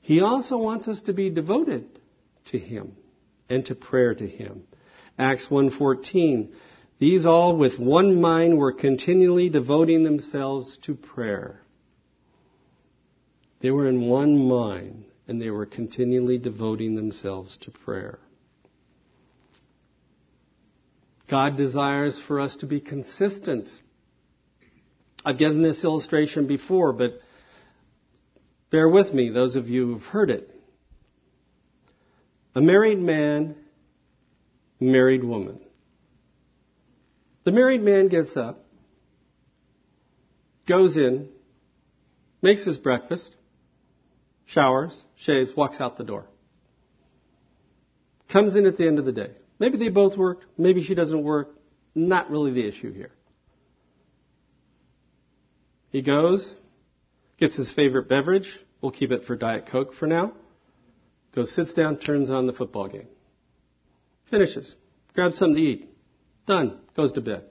He 0.00 0.20
also 0.20 0.56
wants 0.56 0.88
us 0.88 1.00
to 1.02 1.12
be 1.12 1.30
devoted 1.30 1.84
to 2.46 2.58
Him 2.58 2.96
and 3.48 3.64
to 3.66 3.74
prayer 3.74 4.14
to 4.14 4.26
Him. 4.26 4.64
Acts 5.18 5.48
1:14 5.48 6.52
These 6.98 7.26
all 7.26 7.56
with 7.56 7.78
one 7.78 8.20
mind 8.20 8.58
were 8.58 8.72
continually 8.72 9.48
devoting 9.48 10.04
themselves 10.04 10.78
to 10.84 10.94
prayer. 10.94 11.60
They 13.60 13.70
were 13.70 13.88
in 13.88 14.08
one 14.08 14.48
mind 14.48 15.04
and 15.26 15.40
they 15.40 15.50
were 15.50 15.66
continually 15.66 16.38
devoting 16.38 16.94
themselves 16.94 17.56
to 17.58 17.70
prayer. 17.70 18.18
God 21.28 21.56
desires 21.56 22.20
for 22.28 22.40
us 22.40 22.56
to 22.56 22.66
be 22.66 22.80
consistent. 22.80 23.68
I've 25.26 25.38
given 25.38 25.60
this 25.60 25.82
illustration 25.82 26.46
before, 26.46 26.92
but 26.92 27.18
bear 28.70 28.88
with 28.88 29.12
me, 29.12 29.30
those 29.30 29.56
of 29.56 29.68
you 29.68 29.86
who've 29.86 30.04
heard 30.04 30.30
it. 30.30 30.48
A 32.54 32.60
married 32.60 33.00
man, 33.00 33.56
married 34.78 35.24
woman. 35.24 35.58
The 37.42 37.50
married 37.50 37.82
man 37.82 38.06
gets 38.06 38.36
up, 38.36 38.64
goes 40.68 40.96
in, 40.96 41.28
makes 42.40 42.64
his 42.64 42.78
breakfast, 42.78 43.34
showers, 44.44 44.96
shaves, 45.16 45.56
walks 45.56 45.80
out 45.80 45.96
the 45.96 46.04
door. 46.04 46.26
Comes 48.28 48.54
in 48.54 48.64
at 48.64 48.76
the 48.76 48.86
end 48.86 49.00
of 49.00 49.04
the 49.04 49.12
day. 49.12 49.32
Maybe 49.58 49.76
they 49.76 49.88
both 49.88 50.16
work, 50.16 50.44
maybe 50.56 50.84
she 50.84 50.94
doesn't 50.94 51.24
work. 51.24 51.48
Not 51.96 52.30
really 52.30 52.52
the 52.52 52.64
issue 52.64 52.92
here. 52.92 53.10
He 55.96 56.02
goes, 56.02 56.54
gets 57.38 57.56
his 57.56 57.72
favorite 57.72 58.06
beverage. 58.06 58.52
We'll 58.82 58.92
keep 58.92 59.12
it 59.12 59.24
for 59.24 59.34
Diet 59.34 59.64
Coke 59.64 59.94
for 59.94 60.06
now. 60.06 60.34
Goes, 61.34 61.54
sits 61.54 61.72
down, 61.72 61.96
turns 61.96 62.30
on 62.30 62.46
the 62.46 62.52
football 62.52 62.86
game. 62.86 63.08
Finishes. 64.30 64.74
Grabs 65.14 65.38
something 65.38 65.56
to 65.56 65.62
eat. 65.62 65.88
Done. 66.46 66.80
Goes 66.94 67.12
to 67.12 67.22
bed. 67.22 67.44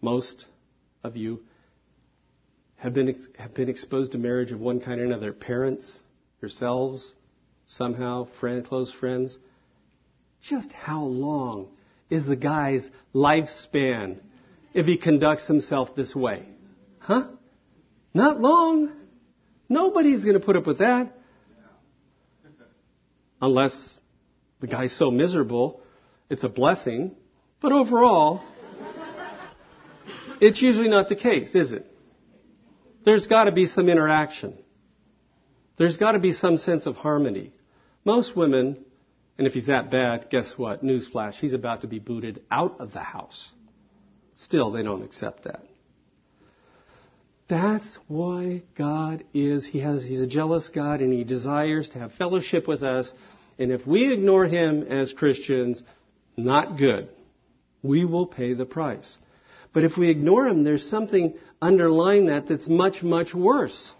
Most 0.00 0.46
of 1.02 1.16
you 1.16 1.42
have 2.76 2.94
been, 2.94 3.26
have 3.36 3.52
been 3.52 3.68
exposed 3.68 4.12
to 4.12 4.18
marriage 4.18 4.52
of 4.52 4.60
one 4.60 4.78
kind 4.78 5.00
or 5.00 5.04
another. 5.04 5.32
Parents, 5.32 5.98
yourselves, 6.40 7.14
somehow, 7.66 8.28
friend, 8.38 8.64
close 8.64 8.92
friends. 8.92 9.36
Just 10.40 10.72
how 10.72 11.02
long 11.02 11.66
is 12.10 12.26
the 12.26 12.36
guy's 12.36 12.88
lifespan 13.12 14.20
if 14.76 14.84
he 14.84 14.98
conducts 14.98 15.46
himself 15.46 15.96
this 15.96 16.14
way? 16.14 16.46
Huh? 16.98 17.28
Not 18.12 18.40
long. 18.40 18.92
Nobody's 19.70 20.22
going 20.22 20.38
to 20.38 20.44
put 20.44 20.54
up 20.54 20.66
with 20.66 20.78
that. 20.78 21.16
Unless 23.40 23.96
the 24.60 24.66
guy's 24.66 24.92
so 24.92 25.10
miserable, 25.10 25.80
it's 26.28 26.44
a 26.44 26.50
blessing. 26.50 27.16
But 27.60 27.72
overall, 27.72 28.44
it's 30.42 30.60
usually 30.60 30.88
not 30.88 31.08
the 31.08 31.16
case, 31.16 31.54
is 31.54 31.72
it? 31.72 31.90
There's 33.02 33.26
got 33.26 33.44
to 33.44 33.52
be 33.52 33.64
some 33.64 33.88
interaction. 33.88 34.58
There's 35.78 35.96
got 35.96 36.12
to 36.12 36.18
be 36.18 36.32
some 36.32 36.58
sense 36.58 36.84
of 36.84 36.96
harmony. 36.96 37.54
Most 38.04 38.36
women, 38.36 38.84
and 39.38 39.46
if 39.46 39.54
he's 39.54 39.68
that 39.68 39.90
bad, 39.90 40.28
guess 40.28 40.52
what? 40.58 40.84
Newsflash, 40.84 41.34
he's 41.34 41.54
about 41.54 41.80
to 41.80 41.86
be 41.86 41.98
booted 41.98 42.42
out 42.50 42.78
of 42.80 42.92
the 42.92 43.00
house. 43.00 43.52
Still, 44.36 44.70
they 44.70 44.82
don't 44.82 45.02
accept 45.02 45.44
that. 45.44 45.62
That's 47.48 47.98
why 48.08 48.62
God 48.76 49.24
is, 49.32 49.66
he 49.66 49.80
has, 49.80 50.02
he's 50.02 50.20
a 50.20 50.26
jealous 50.26 50.68
God 50.68 51.00
and 51.00 51.12
he 51.12 51.24
desires 51.24 51.88
to 51.90 51.98
have 51.98 52.12
fellowship 52.12 52.66
with 52.66 52.82
us. 52.82 53.10
And 53.58 53.70
if 53.70 53.86
we 53.86 54.12
ignore 54.12 54.46
him 54.46 54.82
as 54.82 55.12
Christians, 55.12 55.82
not 56.36 56.76
good. 56.76 57.08
We 57.82 58.04
will 58.04 58.26
pay 58.26 58.52
the 58.52 58.66
price. 58.66 59.18
But 59.72 59.84
if 59.84 59.96
we 59.96 60.10
ignore 60.10 60.46
him, 60.46 60.64
there's 60.64 60.88
something 60.88 61.34
underlying 61.62 62.26
that 62.26 62.48
that's 62.48 62.68
much, 62.68 63.02
much 63.02 63.34
worse. 63.34 63.94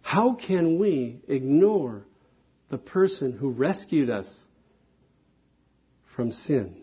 How 0.00 0.34
can 0.34 0.78
we 0.78 1.20
ignore 1.28 2.04
the 2.70 2.78
person 2.78 3.32
who 3.32 3.50
rescued 3.50 4.08
us 4.08 4.46
from 6.14 6.32
sin, 6.32 6.76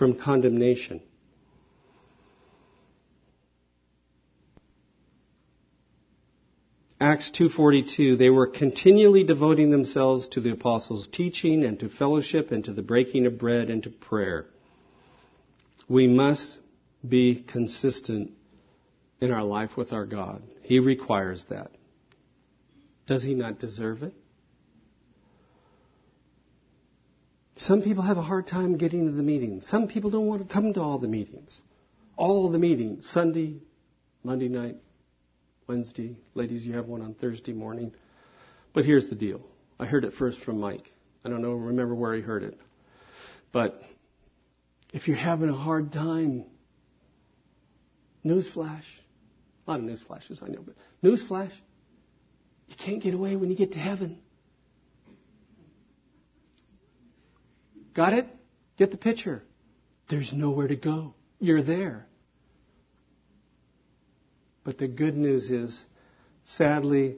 from 0.00 0.14
condemnation? 0.14 1.02
Acts 6.98 7.30
2:42 7.32 8.16
they 8.16 8.30
were 8.30 8.46
continually 8.46 9.24
devoting 9.24 9.68
themselves 9.68 10.26
to 10.28 10.40
the 10.40 10.52
apostles' 10.52 11.06
teaching 11.06 11.64
and 11.64 11.78
to 11.80 11.90
fellowship 11.90 12.50
and 12.50 12.64
to 12.64 12.72
the 12.72 12.82
breaking 12.82 13.26
of 13.26 13.36
bread 13.36 13.68
and 13.68 13.82
to 13.82 13.90
prayer. 13.90 14.46
We 15.86 16.06
must 16.06 16.58
be 17.06 17.44
consistent 17.46 18.30
in 19.20 19.30
our 19.30 19.44
life 19.44 19.76
with 19.76 19.92
our 19.92 20.06
God. 20.06 20.42
He 20.62 20.78
requires 20.78 21.44
that. 21.50 21.72
Does 23.06 23.22
he 23.22 23.34
not 23.34 23.58
deserve 23.58 24.02
it? 24.02 24.14
Some 27.60 27.82
people 27.82 28.02
have 28.02 28.16
a 28.16 28.22
hard 28.22 28.46
time 28.46 28.78
getting 28.78 29.04
to 29.04 29.12
the 29.12 29.22
meetings. 29.22 29.68
Some 29.68 29.86
people 29.86 30.10
don't 30.10 30.26
want 30.26 30.40
to 30.40 30.50
come 30.50 30.72
to 30.72 30.80
all 30.80 30.98
the 30.98 31.06
meetings. 31.06 31.60
All 32.16 32.50
the 32.50 32.58
meetings, 32.58 33.06
Sunday, 33.10 33.58
Monday 34.24 34.48
night, 34.48 34.76
Wednesday. 35.66 36.16
Ladies, 36.32 36.66
you 36.66 36.72
have 36.72 36.86
one 36.86 37.02
on 37.02 37.12
Thursday 37.12 37.52
morning. 37.52 37.92
But 38.72 38.86
here's 38.86 39.10
the 39.10 39.14
deal. 39.14 39.42
I 39.78 39.84
heard 39.84 40.06
it 40.06 40.14
first 40.14 40.40
from 40.40 40.58
Mike. 40.58 40.90
I 41.22 41.28
don't 41.28 41.42
know, 41.42 41.52
remember 41.52 41.94
where 41.94 42.14
he 42.14 42.22
heard 42.22 42.44
it. 42.44 42.58
But 43.52 43.82
if 44.94 45.06
you're 45.06 45.18
having 45.18 45.50
a 45.50 45.54
hard 45.54 45.92
time, 45.92 46.46
newsflash. 48.24 48.86
A 49.66 49.70
lot 49.70 49.80
of 49.80 49.84
news 49.84 50.02
flashes, 50.02 50.42
I 50.42 50.48
know, 50.48 50.64
but 50.64 50.76
newsflash. 51.04 51.52
You 52.68 52.76
can't 52.78 53.02
get 53.02 53.12
away 53.12 53.36
when 53.36 53.50
you 53.50 53.56
get 53.56 53.72
to 53.72 53.78
heaven. 53.78 54.18
Got 57.94 58.12
it? 58.12 58.28
Get 58.78 58.90
the 58.90 58.96
picture. 58.96 59.42
There's 60.08 60.32
nowhere 60.32 60.68
to 60.68 60.76
go. 60.76 61.14
You're 61.38 61.62
there. 61.62 62.06
But 64.64 64.78
the 64.78 64.88
good 64.88 65.16
news 65.16 65.50
is, 65.50 65.84
sadly, 66.44 67.16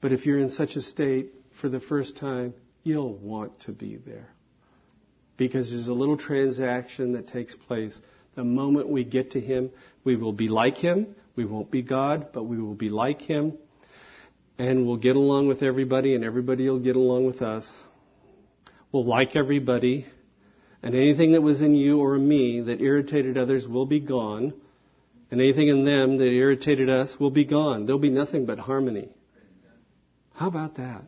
but 0.00 0.12
if 0.12 0.24
you're 0.26 0.38
in 0.38 0.50
such 0.50 0.76
a 0.76 0.80
state 0.80 1.32
for 1.60 1.68
the 1.68 1.80
first 1.80 2.16
time, 2.16 2.54
you'll 2.82 3.14
want 3.14 3.60
to 3.60 3.72
be 3.72 3.96
there. 3.96 4.28
Because 5.36 5.70
there's 5.70 5.88
a 5.88 5.94
little 5.94 6.16
transaction 6.16 7.12
that 7.12 7.28
takes 7.28 7.54
place. 7.54 7.98
The 8.34 8.44
moment 8.44 8.88
we 8.88 9.04
get 9.04 9.32
to 9.32 9.40
Him, 9.40 9.70
we 10.04 10.16
will 10.16 10.32
be 10.32 10.48
like 10.48 10.76
Him. 10.76 11.14
We 11.36 11.44
won't 11.44 11.70
be 11.70 11.82
God, 11.82 12.28
but 12.32 12.44
we 12.44 12.58
will 12.58 12.74
be 12.74 12.88
like 12.88 13.22
Him. 13.22 13.58
And 14.58 14.86
we'll 14.86 14.96
get 14.96 15.14
along 15.14 15.46
with 15.48 15.62
everybody, 15.62 16.14
and 16.14 16.24
everybody 16.24 16.68
will 16.68 16.80
get 16.80 16.96
along 16.96 17.26
with 17.26 17.42
us. 17.42 17.70
We'll 18.92 19.04
like 19.04 19.36
everybody, 19.36 20.06
and 20.82 20.94
anything 20.94 21.32
that 21.32 21.42
was 21.42 21.62
in 21.62 21.74
you 21.74 22.00
or 22.00 22.16
me 22.18 22.60
that 22.62 22.80
irritated 22.80 23.36
others 23.36 23.66
will 23.66 23.86
be 23.86 24.00
gone 24.00 24.54
and 25.30 25.40
anything 25.40 25.68
in 25.68 25.84
them 25.84 26.18
that 26.18 26.24
irritated 26.24 26.88
us 26.88 27.18
will 27.20 27.30
be 27.30 27.44
gone. 27.44 27.86
There'll 27.86 28.00
be 28.00 28.10
nothing 28.10 28.46
but 28.46 28.58
harmony. 28.58 29.08
How 30.32 30.48
about 30.48 30.76
that? 30.76 31.02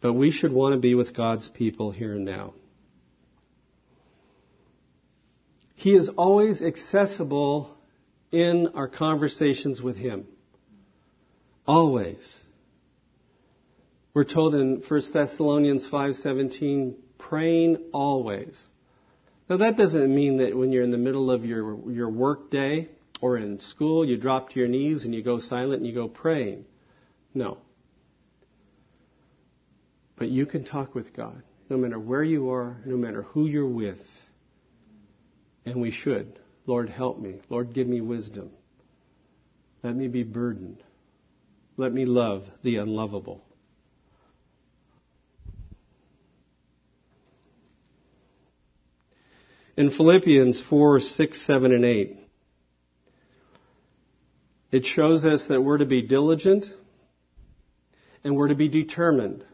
But 0.00 0.14
we 0.14 0.30
should 0.30 0.52
want 0.52 0.74
to 0.74 0.80
be 0.80 0.94
with 0.94 1.14
God's 1.14 1.48
people 1.48 1.90
here 1.90 2.14
and 2.14 2.24
now. 2.24 2.54
He 5.74 5.94
is 5.94 6.08
always 6.08 6.62
accessible 6.62 7.76
in 8.32 8.68
our 8.74 8.88
conversations 8.88 9.80
with 9.80 9.96
Him. 9.96 10.26
Always. 11.66 12.42
We're 14.18 14.24
told 14.24 14.56
in 14.56 14.82
1 14.82 15.12
Thessalonians 15.12 15.86
5:17, 15.86 16.96
praying 17.18 17.76
always. 17.92 18.66
Now 19.48 19.58
that 19.58 19.76
doesn't 19.76 20.12
mean 20.12 20.38
that 20.38 20.56
when 20.56 20.72
you're 20.72 20.82
in 20.82 20.90
the 20.90 20.98
middle 20.98 21.30
of 21.30 21.44
your, 21.44 21.88
your 21.88 22.10
work 22.10 22.50
day 22.50 22.88
or 23.20 23.36
in 23.36 23.60
school, 23.60 24.04
you 24.04 24.16
drop 24.16 24.50
to 24.50 24.58
your 24.58 24.68
knees 24.68 25.04
and 25.04 25.14
you 25.14 25.22
go 25.22 25.38
silent 25.38 25.82
and 25.82 25.86
you 25.86 25.94
go 25.94 26.08
praying. 26.08 26.64
No. 27.32 27.58
But 30.16 30.30
you 30.30 30.46
can 30.46 30.64
talk 30.64 30.96
with 30.96 31.14
God, 31.14 31.40
no 31.70 31.76
matter 31.76 32.00
where 32.00 32.24
you 32.24 32.50
are, 32.50 32.76
no 32.84 32.96
matter 32.96 33.22
who 33.22 33.46
you're 33.46 33.68
with. 33.68 34.04
And 35.64 35.80
we 35.80 35.92
should. 35.92 36.40
Lord, 36.66 36.88
help 36.88 37.20
me. 37.20 37.36
Lord, 37.50 37.72
give 37.72 37.86
me 37.86 38.00
wisdom. 38.00 38.50
Let 39.84 39.94
me 39.94 40.08
be 40.08 40.24
burdened. 40.24 40.82
Let 41.76 41.92
me 41.92 42.04
love 42.04 42.42
the 42.64 42.78
unlovable. 42.78 43.44
In 49.78 49.92
Philippians 49.92 50.60
4, 50.68 50.98
6, 50.98 51.46
7, 51.46 51.72
and 51.72 51.84
8. 51.84 52.16
It 54.72 54.84
shows 54.84 55.24
us 55.24 55.46
that 55.46 55.62
we're 55.62 55.78
to 55.78 55.86
be 55.86 56.02
diligent 56.02 56.66
and 58.24 58.36
we're 58.36 58.48
to 58.48 58.56
be 58.56 58.66
determined 58.66 59.44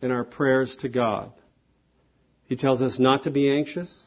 in 0.00 0.12
our 0.12 0.22
prayers 0.22 0.76
to 0.76 0.88
God. 0.88 1.32
He 2.44 2.54
tells 2.54 2.82
us 2.82 3.00
not 3.00 3.24
to 3.24 3.32
be 3.32 3.50
anxious. 3.50 4.04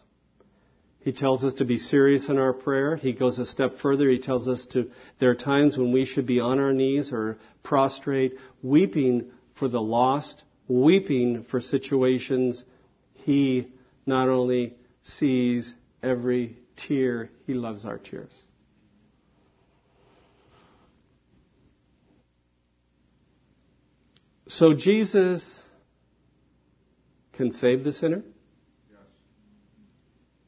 He 1.02 1.12
tells 1.12 1.44
us 1.44 1.56
to 1.56 1.66
be 1.66 1.78
serious 1.78 2.30
in 2.30 2.38
our 2.38 2.54
prayer. 2.54 2.96
He 2.96 3.12
goes 3.12 3.38
a 3.38 3.46
step 3.46 3.80
further. 3.80 4.10
He 4.10 4.20
tells 4.20 4.48
us 4.48 4.66
to, 4.68 4.90
there 5.20 5.32
are 5.32 5.36
times 5.36 5.78
when 5.78 5.92
we 5.92 6.06
should 6.06 6.26
be 6.26 6.40
on 6.40 6.60
our 6.60 6.72
knees 6.72 7.12
or 7.12 7.38
prostrate, 7.62 8.38
weeping 8.64 9.32
for 9.60 9.68
the 9.68 9.82
lost, 9.82 10.46
weeping 10.70 11.44
for 11.44 11.60
situations 11.60 12.64
he 13.16 13.68
not 14.06 14.30
only 14.30 14.76
sees 15.04 15.74
every 16.02 16.58
tear. 16.76 17.30
He 17.48 17.54
loves 17.54 17.86
our 17.86 17.98
tears. 17.98 18.34
So 24.48 24.74
Jesus 24.74 25.64
can 27.34 27.52
save 27.52 27.84
the 27.84 27.92
sinner. 27.94 28.22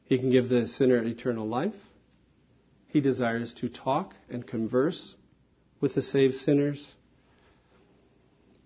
He 0.04 0.18
can 0.18 0.28
give 0.28 0.50
the 0.50 0.66
sinner 0.66 1.02
eternal 1.02 1.48
life. 1.48 1.74
He 2.88 3.00
desires 3.00 3.54
to 3.54 3.68
talk 3.68 4.14
and 4.28 4.46
converse 4.46 5.16
with 5.80 5.94
the 5.94 6.02
saved 6.02 6.34
sinners. 6.34 6.94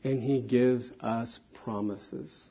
And 0.03 0.23
He 0.23 0.41
gives 0.41 0.91
us 1.01 1.39
promises. 1.65 2.45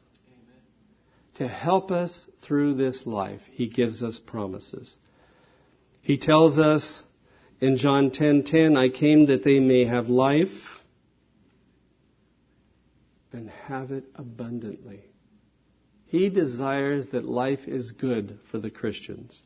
To 1.38 1.48
help 1.48 1.92
us 1.92 2.18
through 2.42 2.76
this 2.76 3.06
life, 3.06 3.42
He 3.52 3.68
gives 3.68 4.02
us 4.02 4.20
promises. 4.20 4.96
He 6.02 6.18
tells 6.18 6.58
us 6.58 7.04
in 7.62 7.78
John 7.78 8.10
10:10, 8.10 8.76
I 8.76 8.90
came 8.90 9.28
that 9.28 9.44
they 9.44 9.60
may 9.60 9.86
have 9.86 10.10
life 10.10 10.82
and 13.32 13.50
have 13.68 13.92
it 13.92 14.06
abundantly. 14.16 15.02
He 16.08 16.30
desires 16.30 17.08
that 17.12 17.26
life 17.26 17.68
is 17.68 17.92
good 17.92 18.40
for 18.50 18.58
the 18.58 18.72
Christians. 18.72 19.40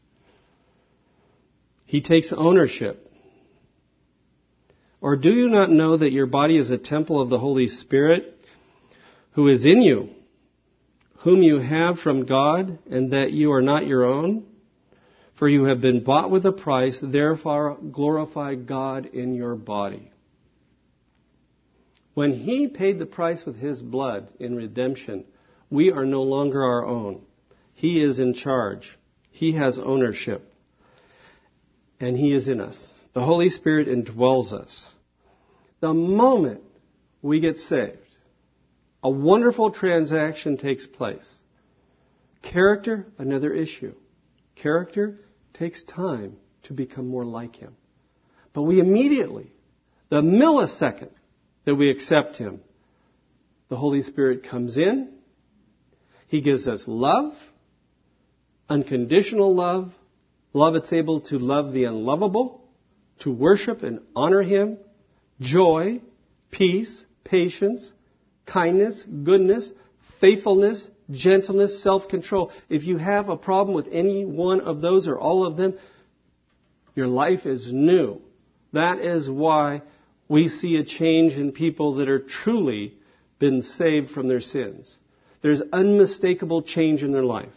He 1.85 1.99
takes 1.99 2.31
ownership. 2.31 3.11
Or 5.01 5.17
do 5.17 5.33
you 5.33 5.49
not 5.49 5.71
know 5.71 5.97
that 5.97 6.13
your 6.13 6.27
body 6.27 6.57
is 6.57 6.69
a 6.69 6.77
temple 6.77 7.19
of 7.19 7.29
the 7.29 7.39
Holy 7.39 7.67
Spirit 7.67 8.37
who 9.31 9.47
is 9.47 9.65
in 9.65 9.81
you, 9.81 10.09
whom 11.23 11.43
you 11.43 11.59
have 11.59 11.99
from 11.99 12.25
God, 12.25 12.79
and 12.89 13.11
that 13.11 13.31
you 13.31 13.51
are 13.51 13.61
not 13.61 13.85
your 13.85 14.05
own? 14.05 14.45
For 15.35 15.47
you 15.47 15.65
have 15.65 15.81
been 15.81 16.03
bought 16.03 16.29
with 16.29 16.45
a 16.45 16.51
price, 16.51 16.99
therefore 17.01 17.77
glorify 17.91 18.55
God 18.55 19.07
in 19.07 19.33
your 19.33 19.55
body. 19.55 20.11
When 22.13 22.31
He 22.31 22.67
paid 22.67 22.99
the 22.99 23.05
price 23.05 23.45
with 23.45 23.57
His 23.57 23.81
blood 23.81 24.29
in 24.39 24.55
redemption, 24.55 25.25
we 25.69 25.91
are 25.91 26.05
no 26.05 26.23
longer 26.23 26.61
our 26.61 26.85
own. 26.85 27.21
He 27.73 28.01
is 28.03 28.19
in 28.19 28.33
charge. 28.33 28.97
He 29.31 29.53
has 29.53 29.79
ownership. 29.79 30.53
And 31.99 32.17
He 32.17 32.33
is 32.33 32.47
in 32.47 32.61
us. 32.61 32.91
The 33.13 33.23
Holy 33.23 33.49
Spirit 33.49 33.87
indwells 33.87 34.53
us. 34.53 34.91
The 35.79 35.93
moment 35.93 36.61
we 37.21 37.39
get 37.39 37.59
saved, 37.59 37.97
a 39.03 39.09
wonderful 39.09 39.71
transaction 39.71 40.57
takes 40.57 40.85
place. 40.85 41.27
Character, 42.41 43.07
another 43.17 43.53
issue. 43.53 43.95
Character 44.55 45.19
takes 45.53 45.83
time 45.83 46.37
to 46.63 46.73
become 46.73 47.07
more 47.07 47.25
like 47.25 47.55
Him. 47.55 47.75
But 48.53 48.63
we 48.63 48.79
immediately, 48.79 49.51
the 50.09 50.21
millisecond 50.21 51.11
that 51.65 51.75
we 51.75 51.89
accept 51.89 52.37
Him, 52.37 52.61
the 53.69 53.77
Holy 53.77 54.03
Spirit 54.03 54.43
comes 54.43 54.77
in. 54.77 55.13
He 56.27 56.41
gives 56.41 56.67
us 56.67 56.87
love, 56.87 57.33
unconditional 58.69 59.55
love, 59.55 59.93
love 60.53 60.73
that's 60.73 60.93
able 60.93 61.21
to 61.21 61.37
love 61.37 61.73
the 61.73 61.85
unlovable, 61.85 62.61
to 63.19 63.31
worship 63.31 63.83
and 63.83 64.01
honor 64.15 64.41
Him, 64.41 64.77
joy, 65.39 66.01
peace, 66.51 67.05
patience, 67.23 67.93
kindness, 68.51 69.03
goodness, 69.03 69.71
faithfulness, 70.19 70.89
gentleness, 71.09 71.81
self-control. 71.83 72.51
If 72.69 72.83
you 72.83 72.97
have 72.97 73.29
a 73.29 73.37
problem 73.37 73.75
with 73.75 73.87
any 73.91 74.25
one 74.25 74.61
of 74.61 74.81
those 74.81 75.07
or 75.07 75.19
all 75.19 75.45
of 75.45 75.57
them, 75.57 75.77
your 76.95 77.07
life 77.07 77.45
is 77.45 77.71
new. 77.71 78.21
That 78.73 78.99
is 78.99 79.29
why 79.29 79.81
we 80.27 80.49
see 80.49 80.77
a 80.77 80.83
change 80.83 81.33
in 81.33 81.51
people 81.51 81.95
that 81.95 82.09
are 82.09 82.19
truly 82.19 82.93
been 83.39 83.61
saved 83.61 84.11
from 84.11 84.27
their 84.27 84.39
sins. 84.39 84.97
There's 85.41 85.61
unmistakable 85.73 86.61
change 86.61 87.03
in 87.03 87.11
their 87.11 87.23
life. 87.23 87.49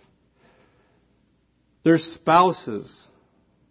Their 1.84 1.99
spouses, 1.99 3.09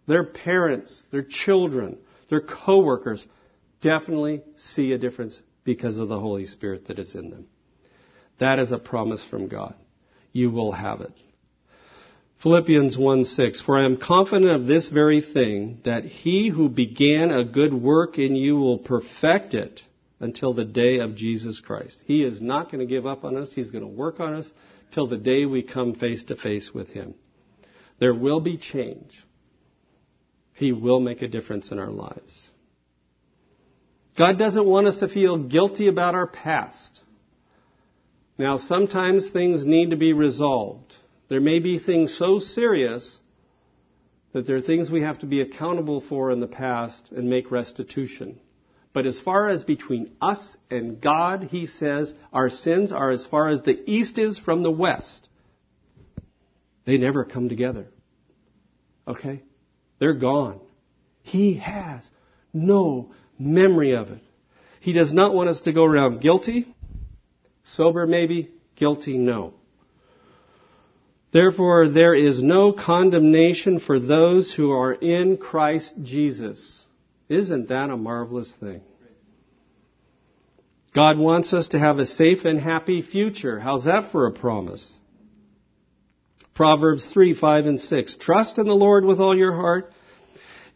their 0.06 0.24
parents, 0.24 1.04
their 1.10 1.24
children, 1.24 1.98
their 2.28 2.40
coworkers 2.40 3.26
definitely 3.80 4.42
see 4.56 4.92
a 4.92 4.98
difference 4.98 5.40
because 5.64 5.98
of 5.98 6.08
the 6.08 6.20
Holy 6.20 6.46
Spirit 6.46 6.88
that 6.88 6.98
is 6.98 7.14
in 7.14 7.30
them. 7.30 7.46
That 8.38 8.58
is 8.58 8.72
a 8.72 8.78
promise 8.78 9.24
from 9.24 9.48
God. 9.48 9.74
You 10.32 10.50
will 10.50 10.72
have 10.72 11.00
it. 11.00 11.12
Philippians 12.42 12.98
1 12.98 13.24
6, 13.24 13.60
For 13.62 13.78
I 13.78 13.86
am 13.86 13.96
confident 13.96 14.50
of 14.50 14.66
this 14.66 14.88
very 14.88 15.22
thing, 15.22 15.80
that 15.84 16.04
he 16.04 16.50
who 16.50 16.68
began 16.68 17.30
a 17.30 17.44
good 17.44 17.72
work 17.72 18.18
in 18.18 18.36
you 18.36 18.56
will 18.56 18.78
perfect 18.78 19.54
it 19.54 19.80
until 20.20 20.52
the 20.52 20.64
day 20.64 20.98
of 20.98 21.14
Jesus 21.14 21.60
Christ. 21.60 22.02
He 22.06 22.22
is 22.22 22.40
not 22.40 22.70
going 22.70 22.80
to 22.80 22.92
give 22.92 23.06
up 23.06 23.24
on 23.24 23.36
us. 23.36 23.52
He's 23.52 23.70
going 23.70 23.84
to 23.84 23.88
work 23.88 24.20
on 24.20 24.34
us 24.34 24.52
till 24.92 25.06
the 25.06 25.16
day 25.16 25.46
we 25.46 25.62
come 25.62 25.94
face 25.94 26.24
to 26.24 26.36
face 26.36 26.72
with 26.74 26.88
him. 26.88 27.14
There 27.98 28.14
will 28.14 28.40
be 28.40 28.58
change. 28.58 29.24
He 30.54 30.72
will 30.72 31.00
make 31.00 31.22
a 31.22 31.28
difference 31.28 31.72
in 31.72 31.78
our 31.78 31.90
lives. 31.90 32.50
God 34.16 34.38
doesn't 34.38 34.66
want 34.66 34.86
us 34.86 34.98
to 34.98 35.08
feel 35.08 35.36
guilty 35.36 35.88
about 35.88 36.14
our 36.14 36.26
past. 36.26 37.00
Now, 38.38 38.56
sometimes 38.56 39.30
things 39.30 39.66
need 39.66 39.90
to 39.90 39.96
be 39.96 40.12
resolved. 40.12 40.96
There 41.28 41.40
may 41.40 41.58
be 41.58 41.78
things 41.78 42.16
so 42.16 42.38
serious 42.38 43.18
that 44.32 44.46
there 44.46 44.56
are 44.56 44.62
things 44.62 44.90
we 44.90 45.02
have 45.02 45.20
to 45.20 45.26
be 45.26 45.40
accountable 45.40 46.00
for 46.00 46.30
in 46.30 46.40
the 46.40 46.46
past 46.46 47.10
and 47.12 47.30
make 47.30 47.50
restitution. 47.50 48.40
But 48.92 49.06
as 49.06 49.20
far 49.20 49.48
as 49.48 49.64
between 49.64 50.12
us 50.20 50.56
and 50.70 51.00
God, 51.00 51.44
he 51.44 51.66
says, 51.66 52.14
our 52.32 52.50
sins 52.50 52.92
are 52.92 53.10
as 53.10 53.26
far 53.26 53.48
as 53.48 53.62
the 53.62 53.82
east 53.90 54.18
is 54.18 54.38
from 54.38 54.62
the 54.62 54.70
west. 54.70 55.28
They 56.84 56.98
never 56.98 57.24
come 57.24 57.48
together. 57.48 57.86
Okay? 59.06 59.42
They're 59.98 60.14
gone. 60.14 60.60
He 61.22 61.54
has 61.54 62.08
no 62.52 63.12
memory 63.38 63.92
of 63.92 64.10
it. 64.10 64.20
He 64.80 64.92
does 64.92 65.12
not 65.12 65.34
want 65.34 65.48
us 65.48 65.62
to 65.62 65.72
go 65.72 65.84
around 65.84 66.20
guilty. 66.20 66.74
Sober, 67.64 68.06
maybe. 68.06 68.50
Guilty, 68.76 69.16
no. 69.16 69.54
Therefore, 71.32 71.88
there 71.88 72.14
is 72.14 72.42
no 72.42 72.72
condemnation 72.72 73.80
for 73.80 73.98
those 73.98 74.52
who 74.52 74.70
are 74.70 74.92
in 74.92 75.36
Christ 75.36 75.94
Jesus. 76.02 76.84
Isn't 77.28 77.70
that 77.70 77.90
a 77.90 77.96
marvelous 77.96 78.52
thing? 78.52 78.82
God 80.94 81.18
wants 81.18 81.52
us 81.52 81.68
to 81.68 81.78
have 81.78 81.98
a 81.98 82.06
safe 82.06 82.44
and 82.44 82.60
happy 82.60 83.02
future. 83.02 83.58
How's 83.58 83.86
that 83.86 84.12
for 84.12 84.26
a 84.26 84.32
promise? 84.32 84.92
Proverbs 86.54 87.10
3, 87.12 87.34
5, 87.34 87.66
and 87.66 87.80
6. 87.80 88.16
Trust 88.16 88.60
in 88.60 88.66
the 88.66 88.74
Lord 88.74 89.04
with 89.04 89.18
all 89.18 89.36
your 89.36 89.54
heart. 89.54 89.92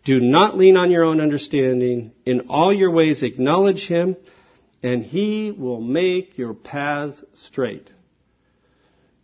Do 0.04 0.20
not 0.20 0.56
lean 0.56 0.76
on 0.76 0.90
your 0.90 1.04
own 1.04 1.20
understanding. 1.20 2.12
In 2.24 2.46
all 2.48 2.72
your 2.72 2.90
ways 2.90 3.22
acknowledge 3.22 3.86
Him, 3.86 4.16
and 4.82 5.02
he 5.02 5.50
will 5.50 5.80
make 5.80 6.38
your 6.38 6.54
paths 6.54 7.22
straight. 7.34 7.90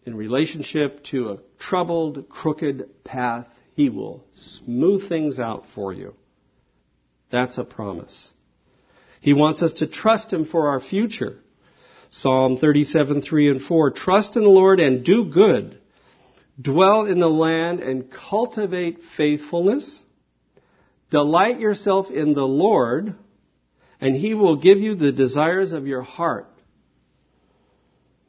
In 0.04 0.16
relationship 0.16 1.02
to 1.04 1.30
a 1.30 1.38
troubled, 1.58 2.28
crooked 2.28 3.04
path, 3.04 3.48
he 3.74 3.88
will 3.88 4.24
smooth 4.34 5.08
things 5.08 5.38
out 5.40 5.66
for 5.74 5.92
you. 5.92 6.14
That's 7.30 7.58
a 7.58 7.64
promise. 7.64 8.32
He 9.20 9.32
wants 9.32 9.62
us 9.62 9.74
to 9.74 9.86
trust 9.86 10.32
him 10.32 10.44
for 10.44 10.68
our 10.68 10.80
future. 10.80 11.38
Psalm 12.10 12.58
37, 12.58 13.22
3 13.22 13.50
and 13.50 13.62
4. 13.62 13.90
Trust 13.92 14.36
in 14.36 14.42
the 14.42 14.48
Lord 14.48 14.78
and 14.78 15.04
do 15.04 15.24
good. 15.24 15.80
Dwell 16.60 17.06
in 17.06 17.18
the 17.18 17.30
land 17.30 17.80
and 17.80 18.10
cultivate 18.10 19.00
faithfulness. 19.16 20.03
Delight 21.14 21.60
yourself 21.60 22.10
in 22.10 22.32
the 22.32 22.44
Lord 22.44 23.14
and 24.00 24.16
he 24.16 24.34
will 24.34 24.56
give 24.56 24.78
you 24.80 24.96
the 24.96 25.12
desires 25.12 25.72
of 25.72 25.86
your 25.86 26.02
heart. 26.02 26.48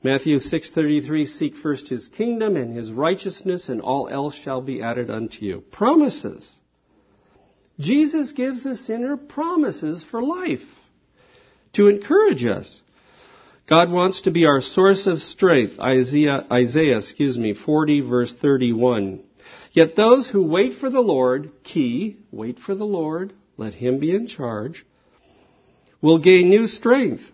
Matthew 0.03 0.38
6:33 0.38 1.25
Seek 1.27 1.55
first 1.55 1.89
his 1.89 2.07
kingdom 2.07 2.55
and 2.55 2.75
his 2.75 2.91
righteousness 2.91 3.69
and 3.69 3.81
all 3.81 4.07
else 4.07 4.36
shall 4.36 4.61
be 4.61 4.83
added 4.83 5.09
unto 5.09 5.43
you. 5.43 5.63
Promises. 5.71 6.47
Jesus 7.79 8.33
gives 8.33 8.61
the 8.61 8.75
sinner 8.75 9.17
promises 9.17 10.03
for 10.03 10.21
life 10.21 10.67
to 11.73 11.88
encourage 11.88 12.45
us. 12.45 12.83
God 13.65 13.89
wants 13.89 14.21
to 14.21 14.31
be 14.31 14.45
our 14.45 14.61
source 14.61 15.07
of 15.07 15.19
strength. 15.21 15.79
Isaiah, 15.79 16.45
Isaiah, 16.51 16.97
excuse 16.97 17.36
me, 17.36 17.55
40 17.55 18.01
verse 18.01 18.36
31. 18.36 19.23
Yet 19.71 19.95
those 19.95 20.27
who 20.27 20.43
wait 20.43 20.73
for 20.73 20.89
the 20.89 21.01
Lord, 21.01 21.51
key, 21.63 22.17
wait 22.31 22.59
for 22.59 22.75
the 22.75 22.85
Lord, 22.85 23.33
let 23.57 23.73
him 23.73 23.99
be 23.99 24.11
in 24.15 24.27
charge, 24.27 24.85
will 26.01 26.19
gain 26.19 26.49
new 26.49 26.67
strength. 26.67 27.31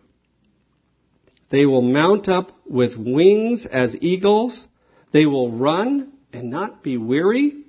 They 1.50 1.66
will 1.66 1.82
mount 1.82 2.30
up 2.30 2.52
with 2.66 2.98
wings 2.98 3.66
as 3.66 3.96
eagles. 4.00 4.68
They 5.12 5.26
will 5.26 5.52
run 5.52 6.14
and 6.32 6.50
not 6.50 6.82
be 6.82 6.98
weary. 6.98 7.66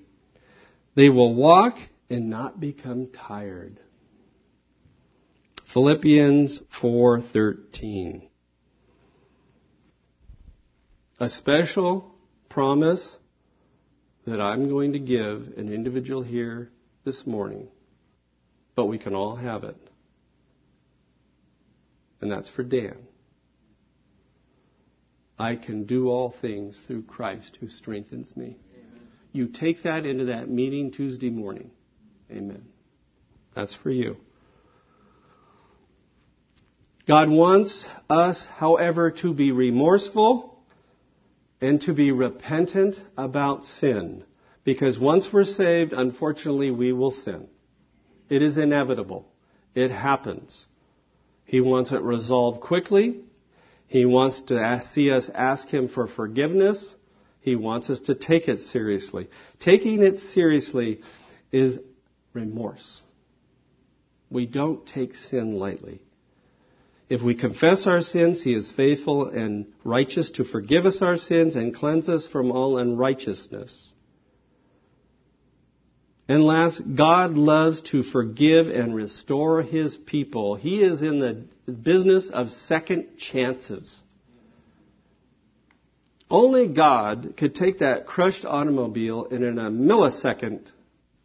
They 0.94 1.08
will 1.08 1.34
walk 1.34 1.76
and 2.08 2.30
not 2.30 2.60
become 2.60 3.08
tired. 3.08 3.80
Philippians 5.72 6.60
4:13 6.80 8.28
A 11.18 11.30
special 11.30 12.14
promise 12.50 13.16
that 14.26 14.40
I'm 14.40 14.68
going 14.68 14.92
to 14.92 14.98
give 14.98 15.54
an 15.56 15.72
individual 15.72 16.22
here 16.22 16.70
this 17.04 17.26
morning, 17.26 17.68
but 18.76 18.86
we 18.86 18.98
can 18.98 19.14
all 19.14 19.36
have 19.36 19.64
it. 19.64 19.76
And 22.20 22.30
that's 22.30 22.48
for 22.48 22.62
Dan. 22.62 22.96
I 25.38 25.56
can 25.56 25.84
do 25.84 26.08
all 26.08 26.34
things 26.40 26.80
through 26.86 27.02
Christ 27.02 27.58
who 27.60 27.68
strengthens 27.68 28.36
me. 28.36 28.56
Amen. 28.74 29.08
You 29.32 29.48
take 29.48 29.82
that 29.82 30.06
into 30.06 30.26
that 30.26 30.48
meeting 30.48 30.92
Tuesday 30.92 31.30
morning. 31.30 31.72
Amen. 32.30 32.66
That's 33.54 33.74
for 33.74 33.90
you. 33.90 34.16
God 37.08 37.28
wants 37.28 37.84
us, 38.08 38.46
however, 38.46 39.10
to 39.10 39.34
be 39.34 39.50
remorseful 39.50 40.51
and 41.62 41.80
to 41.82 41.94
be 41.94 42.10
repentant 42.10 43.00
about 43.16 43.64
sin. 43.64 44.24
Because 44.64 44.98
once 44.98 45.32
we're 45.32 45.44
saved, 45.44 45.92
unfortunately, 45.92 46.70
we 46.72 46.92
will 46.92 47.12
sin. 47.12 47.48
It 48.28 48.42
is 48.42 48.58
inevitable. 48.58 49.28
It 49.74 49.90
happens. 49.90 50.66
He 51.44 51.60
wants 51.60 51.92
it 51.92 52.02
resolved 52.02 52.60
quickly. 52.60 53.20
He 53.86 54.04
wants 54.04 54.42
to 54.42 54.82
see 54.84 55.10
us 55.10 55.30
ask 55.32 55.68
Him 55.68 55.88
for 55.88 56.08
forgiveness. 56.08 56.94
He 57.40 57.56
wants 57.56 57.90
us 57.90 58.00
to 58.02 58.14
take 58.14 58.48
it 58.48 58.60
seriously. 58.60 59.28
Taking 59.60 60.02
it 60.02 60.18
seriously 60.20 61.00
is 61.52 61.78
remorse. 62.32 63.02
We 64.30 64.46
don't 64.46 64.86
take 64.86 65.14
sin 65.14 65.58
lightly. 65.58 66.02
If 67.12 67.20
we 67.20 67.34
confess 67.34 67.86
our 67.86 68.00
sins, 68.00 68.42
He 68.42 68.54
is 68.54 68.70
faithful 68.70 69.28
and 69.28 69.66
righteous 69.84 70.30
to 70.30 70.44
forgive 70.44 70.86
us 70.86 71.02
our 71.02 71.18
sins 71.18 71.56
and 71.56 71.74
cleanse 71.74 72.08
us 72.08 72.26
from 72.26 72.50
all 72.50 72.78
unrighteousness. 72.78 73.92
And 76.26 76.42
last, 76.42 76.80
God 76.94 77.34
loves 77.34 77.82
to 77.90 78.02
forgive 78.02 78.68
and 78.68 78.94
restore 78.94 79.60
His 79.60 79.94
people. 79.94 80.54
He 80.54 80.82
is 80.82 81.02
in 81.02 81.18
the 81.20 81.44
business 81.70 82.30
of 82.30 82.50
second 82.50 83.18
chances. 83.18 84.00
Only 86.30 86.66
God 86.66 87.34
could 87.36 87.54
take 87.54 87.80
that 87.80 88.06
crushed 88.06 88.46
automobile 88.46 89.26
and 89.30 89.44
in 89.44 89.58
a 89.58 89.70
millisecond 89.70 90.62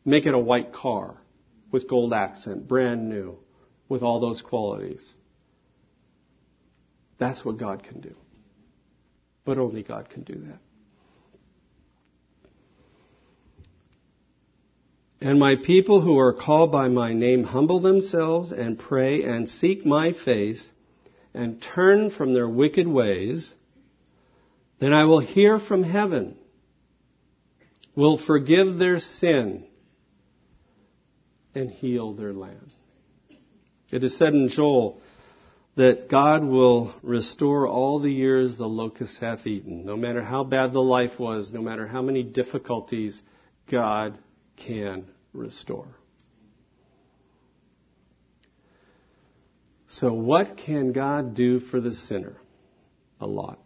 make 0.04 0.26
it 0.26 0.34
a 0.34 0.38
white 0.38 0.74
car 0.74 1.16
with 1.72 1.88
gold 1.88 2.12
accent, 2.12 2.68
brand 2.68 3.08
new, 3.08 3.38
with 3.88 4.04
all 4.04 4.20
those 4.20 4.42
qualities. 4.42 5.14
That's 7.18 7.43
what 7.43 7.57
God 7.57 7.84
can 7.84 8.01
do. 8.01 8.13
But 9.45 9.57
only 9.57 9.84
God 9.84 10.09
can 10.09 10.24
do 10.24 10.34
that. 10.34 10.59
And 15.20 15.39
my 15.39 15.55
people 15.55 16.01
who 16.01 16.20
are 16.20 16.34
called 16.34 16.72
by 16.72 16.89
my 16.89 17.13
name 17.13 17.43
humble 17.43 17.80
themselves 17.80 18.51
and 18.51 18.78
pray 18.78 19.24
and 19.24 19.49
seek 19.49 19.86
my 19.86 20.13
face 20.13 20.72
and 21.34 21.61
turn 21.61 22.11
from 22.11 22.34
their 22.34 22.47
wicked 22.47 22.88
ways, 22.88 23.53
then 24.80 24.93
I 24.93 25.05
will 25.05 25.20
hear 25.20 25.59
from 25.59 25.84
heaven, 25.84 26.38
will 27.95 28.18
forgive 28.18 28.78
their 28.78 28.99
sin, 28.99 29.65
and 31.55 31.72
heal 31.72 32.13
their 32.13 32.34
land. 32.34 32.72
It 33.91 34.03
is 34.03 34.15
said 34.18 34.34
in 34.34 34.49
Joel 34.49 35.01
that 35.78 36.10
God 36.10 36.44
will 36.44 36.92
restore 37.04 37.68
all 37.68 38.00
the 38.00 38.12
years 38.12 38.58
the 38.58 38.68
locust 38.68 39.20
hath 39.20 39.46
eaten. 39.46 39.86
No 39.86 39.96
matter 39.96 40.24
how 40.24 40.44
bad 40.44 40.74
the 40.74 40.82
life 40.82 41.20
was, 41.20 41.54
no 41.54 41.62
matter 41.62 41.86
how 41.86 42.02
many 42.02 42.24
difficulties, 42.24 43.22
God 43.70 44.18
can 44.56 45.06
restore. 45.34 45.88
So, 49.88 50.12
what 50.12 50.58
can 50.58 50.94
God 50.94 51.36
do 51.36 51.60
for 51.60 51.80
the 51.80 51.94
sinner? 51.94 52.38
A 53.22 53.28
lot. 53.28 53.60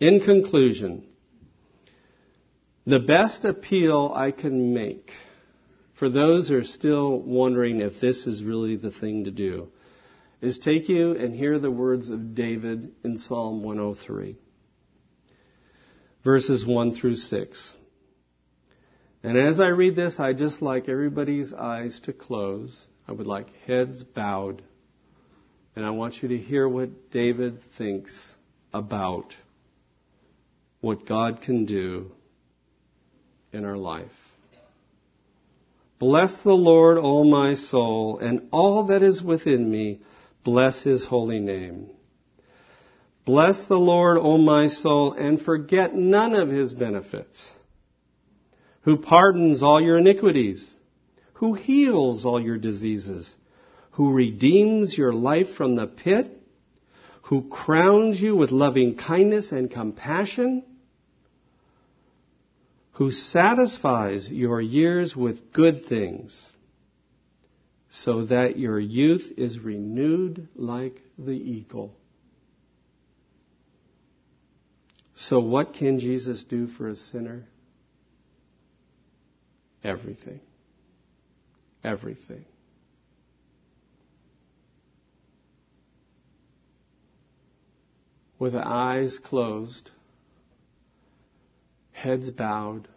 In 0.00 0.20
conclusion, 0.20 1.04
the 2.86 3.00
best 3.00 3.44
appeal 3.44 4.12
I 4.16 4.30
can 4.30 4.72
make 4.72 5.10
for 5.92 6.08
those 6.08 6.48
who 6.48 6.56
are 6.56 6.64
still 6.64 7.20
wondering 7.20 7.82
if 7.82 8.00
this 8.00 8.26
is 8.26 8.42
really 8.42 8.76
the 8.76 8.90
thing 8.90 9.24
to 9.24 9.30
do 9.30 9.68
is 10.42 10.58
take 10.58 10.88
you 10.88 11.12
and 11.12 11.34
hear 11.34 11.58
the 11.58 11.70
words 11.70 12.10
of 12.10 12.34
David 12.34 12.90
in 13.04 13.16
Psalm 13.16 13.62
103, 13.62 14.36
verses 16.24 16.66
1 16.66 16.94
through 16.96 17.14
6. 17.14 17.76
And 19.22 19.38
as 19.38 19.60
I 19.60 19.68
read 19.68 19.94
this, 19.94 20.18
I 20.18 20.32
just 20.32 20.60
like 20.60 20.88
everybody's 20.88 21.52
eyes 21.52 22.00
to 22.00 22.12
close. 22.12 22.86
I 23.06 23.12
would 23.12 23.28
like 23.28 23.46
heads 23.66 24.02
bowed. 24.02 24.60
And 25.76 25.86
I 25.86 25.90
want 25.90 26.22
you 26.22 26.30
to 26.30 26.36
hear 26.36 26.68
what 26.68 27.12
David 27.12 27.60
thinks 27.78 28.34
about 28.74 29.34
what 30.80 31.06
God 31.06 31.40
can 31.40 31.66
do 31.66 32.10
in 33.52 33.64
our 33.64 33.76
life. 33.76 34.10
Bless 36.00 36.42
the 36.42 36.52
Lord, 36.52 36.98
O 36.98 37.22
my 37.22 37.54
soul, 37.54 38.18
and 38.18 38.48
all 38.50 38.88
that 38.88 39.04
is 39.04 39.22
within 39.22 39.70
me. 39.70 40.00
Bless 40.44 40.82
his 40.82 41.04
holy 41.04 41.38
name. 41.38 41.88
Bless 43.24 43.66
the 43.66 43.78
Lord, 43.78 44.18
O 44.18 44.38
my 44.38 44.66
soul, 44.66 45.12
and 45.12 45.40
forget 45.40 45.94
none 45.94 46.34
of 46.34 46.48
his 46.48 46.74
benefits 46.74 47.52
who 48.82 48.96
pardons 48.96 49.62
all 49.62 49.80
your 49.80 49.98
iniquities, 49.98 50.68
who 51.34 51.54
heals 51.54 52.24
all 52.24 52.40
your 52.40 52.58
diseases, 52.58 53.32
who 53.92 54.12
redeems 54.12 54.96
your 54.96 55.12
life 55.12 55.54
from 55.56 55.76
the 55.76 55.86
pit, 55.86 56.30
who 57.22 57.48
crowns 57.48 58.20
you 58.20 58.34
with 58.34 58.50
loving 58.50 58.96
kindness 58.96 59.52
and 59.52 59.70
compassion, 59.70 60.64
who 62.92 63.10
satisfies 63.10 64.28
your 64.28 64.60
years 64.60 65.16
with 65.16 65.52
good 65.52 65.86
things, 65.86 66.44
so 67.94 68.24
that 68.24 68.58
your 68.58 68.80
youth 68.80 69.34
is 69.36 69.58
renewed 69.58 70.48
like 70.56 70.98
the 71.18 71.32
eagle. 71.32 71.94
So, 75.12 75.40
what 75.40 75.74
can 75.74 75.98
Jesus 75.98 76.42
do 76.42 76.68
for 76.68 76.88
a 76.88 76.96
sinner? 76.96 77.44
Everything. 79.84 80.40
Everything. 81.84 82.46
With 88.38 88.56
eyes 88.56 89.18
closed, 89.18 89.90
heads 91.92 92.30
bowed, 92.30 92.88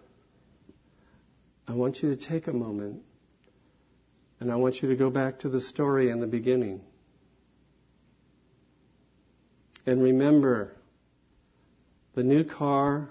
I 1.67 1.73
want 1.73 2.01
you 2.01 2.15
to 2.15 2.27
take 2.29 2.47
a 2.47 2.53
moment 2.53 3.01
and 4.45 4.51
I 4.51 4.57
want 4.57 4.83
you 4.83 4.89
to 4.89 4.95
go 4.95 5.09
back 5.09 5.39
to 5.39 5.49
the 5.49 5.59
story 5.59 6.11
in 6.11 6.19
the 6.19 6.27
beginning. 6.27 6.81
And 9.87 10.03
remember 10.03 10.75
the 12.13 12.21
new 12.21 12.43
car 12.43 13.09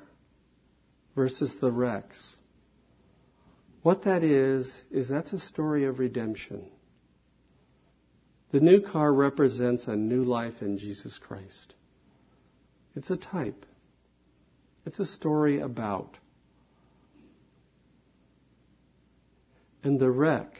versus 1.16 1.56
the 1.60 1.72
wrecks. 1.72 2.36
What 3.82 4.04
that 4.04 4.22
is, 4.22 4.80
is 4.92 5.08
that's 5.08 5.32
a 5.32 5.40
story 5.40 5.86
of 5.86 5.98
redemption. 5.98 6.70
The 8.52 8.60
new 8.60 8.80
car 8.80 9.12
represents 9.12 9.88
a 9.88 9.96
new 9.96 10.22
life 10.22 10.62
in 10.62 10.78
Jesus 10.78 11.18
Christ. 11.18 11.74
It's 12.94 13.10
a 13.10 13.16
type. 13.16 13.66
It's 14.86 15.00
a 15.00 15.04
story 15.04 15.58
about. 15.58 16.16
And 19.82 19.98
the 19.98 20.12
wreck, 20.12 20.54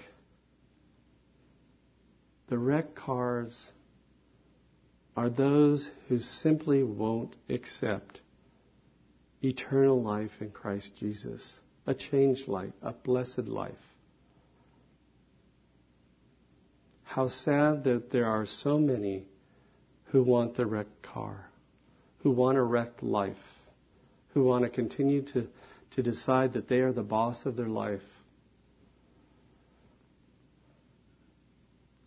the 2.49 2.59
wrecked 2.59 2.95
cars 2.95 3.71
are 5.17 5.31
those 5.31 5.89
who 6.09 6.21
simply 6.21 6.83
won't 6.83 7.35
accept 7.49 8.21
eternal 9.43 10.03
life 10.03 10.33
in 10.41 10.51
Christ 10.51 10.97
Jesus 10.97 11.61
a 11.87 11.95
changed 11.95 12.49
life, 12.49 12.73
a 12.83 12.93
blessed 12.93 13.47
life. 13.47 13.73
How 17.05 17.29
sad 17.29 17.85
that 17.85 18.11
there 18.11 18.27
are 18.27 18.47
so 18.47 18.79
many 18.79 19.25
who 20.07 20.23
want 20.23 20.55
the 20.55 20.67
wrecked 20.67 21.03
car, 21.03 21.47
who 22.23 22.31
want 22.31 22.57
a 22.57 22.63
wrecked 22.63 23.03
life, 23.03 23.37
who 24.33 24.45
want 24.45 24.65
to 24.65 24.71
continue 24.71 25.23
to, 25.23 25.47
to 25.93 26.03
decide 26.03 26.55
that 26.55 26.69
they 26.69 26.81
are 26.81 26.93
the 26.93 27.03
boss 27.03 27.45
of 27.45 27.57
their 27.57 27.69
life. 27.69 28.03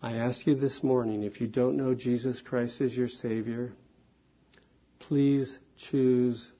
I 0.01 0.13
ask 0.13 0.45
you 0.45 0.53
this 0.53 0.83
morning, 0.83 1.23
if 1.23 1.41
you 1.41 1.47
don't 1.47 1.75
know 1.75 1.95
Jesus 1.95 2.39
Christ 2.39 2.81
as 2.81 2.95
your 2.95 3.07
Savior, 3.07 3.73
please 4.99 5.57
choose 5.89 6.51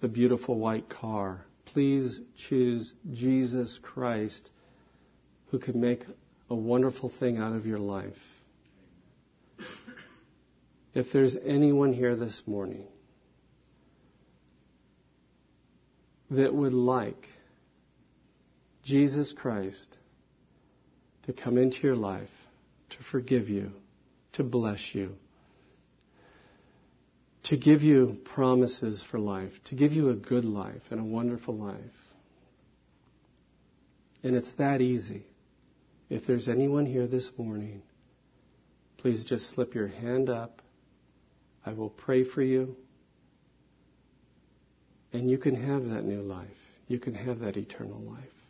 the 0.00 0.08
beautiful 0.08 0.58
white 0.58 0.90
car. 0.90 1.46
Please 1.64 2.20
choose 2.36 2.92
Jesus 3.10 3.78
Christ 3.80 4.50
who 5.50 5.58
can 5.58 5.80
make 5.80 6.04
a 6.50 6.54
wonderful 6.54 7.08
thing 7.08 7.38
out 7.38 7.54
of 7.54 7.64
your 7.64 7.78
life. 7.78 8.18
If 10.92 11.10
there's 11.10 11.36
anyone 11.42 11.94
here 11.94 12.16
this 12.16 12.42
morning 12.46 12.84
that 16.30 16.54
would 16.54 16.74
like 16.74 17.28
Jesus 18.82 19.32
Christ 19.32 19.96
to 21.26 21.32
come 21.32 21.58
into 21.58 21.78
your 21.82 21.96
life, 21.96 22.30
to 22.90 22.96
forgive 23.10 23.48
you, 23.48 23.72
to 24.32 24.42
bless 24.42 24.94
you, 24.94 25.14
to 27.44 27.56
give 27.56 27.82
you 27.82 28.16
promises 28.34 29.04
for 29.10 29.18
life, 29.18 29.52
to 29.64 29.74
give 29.74 29.92
you 29.92 30.10
a 30.10 30.14
good 30.14 30.44
life 30.44 30.82
and 30.90 31.00
a 31.00 31.04
wonderful 31.04 31.56
life. 31.56 31.76
And 34.22 34.36
it's 34.36 34.52
that 34.54 34.80
easy. 34.80 35.26
If 36.08 36.26
there's 36.26 36.48
anyone 36.48 36.86
here 36.86 37.06
this 37.06 37.30
morning, 37.36 37.82
please 38.98 39.24
just 39.24 39.50
slip 39.50 39.74
your 39.74 39.88
hand 39.88 40.28
up. 40.28 40.62
I 41.64 41.72
will 41.72 41.90
pray 41.90 42.24
for 42.24 42.42
you. 42.42 42.76
And 45.12 45.30
you 45.30 45.38
can 45.38 45.54
have 45.54 45.86
that 45.86 46.04
new 46.04 46.22
life. 46.22 46.48
You 46.86 46.98
can 46.98 47.14
have 47.14 47.40
that 47.40 47.56
eternal 47.56 48.00
life. 48.00 48.41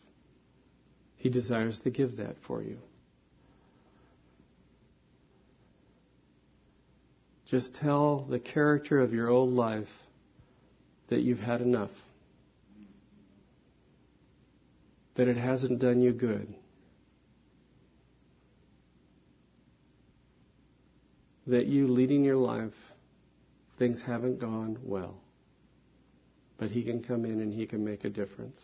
He 1.23 1.31
desires 1.31 1.79
to 1.81 1.91
give 1.91 2.17
that 2.17 2.37
for 2.41 2.65
you. 2.65 2.79
Just 7.47 7.77
tell 7.77 8.23
the 8.23 8.41
character 8.41 8.99
of 8.99 9.15
your 9.15 9.29
old 9.29 9.53
life 9.53 9.87
that 11.11 11.21
you've 11.21 11.39
had 11.39 11.61
enough. 11.61 11.93
That 15.15 15.29
it 15.29 15.37
hasn't 15.37 15.79
done 15.79 16.03
you 16.03 16.11
good. 16.11 16.53
That 21.47 21.67
you 21.67 21.87
leading 21.87 22.25
your 22.25 22.35
life, 22.35 22.75
things 23.79 24.03
haven't 24.03 24.41
gone 24.41 24.77
well. 24.83 25.21
But 26.59 26.73
He 26.73 26.83
can 26.83 27.01
come 27.01 27.25
in 27.25 27.41
and 27.41 27.55
He 27.55 27.67
can 27.67 27.85
make 27.85 28.05
a 28.05 28.11
difference. 28.11 28.61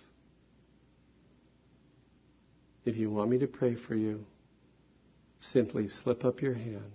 If 2.89 2.97
you 2.97 3.11
want 3.11 3.31
me 3.31 3.39
to 3.39 3.47
pray 3.47 3.75
for 3.75 3.95
you, 3.95 4.25
simply 5.41 5.89
slip 5.89 6.25
up 6.25 6.41
your 6.41 6.55
hand. 6.55 6.93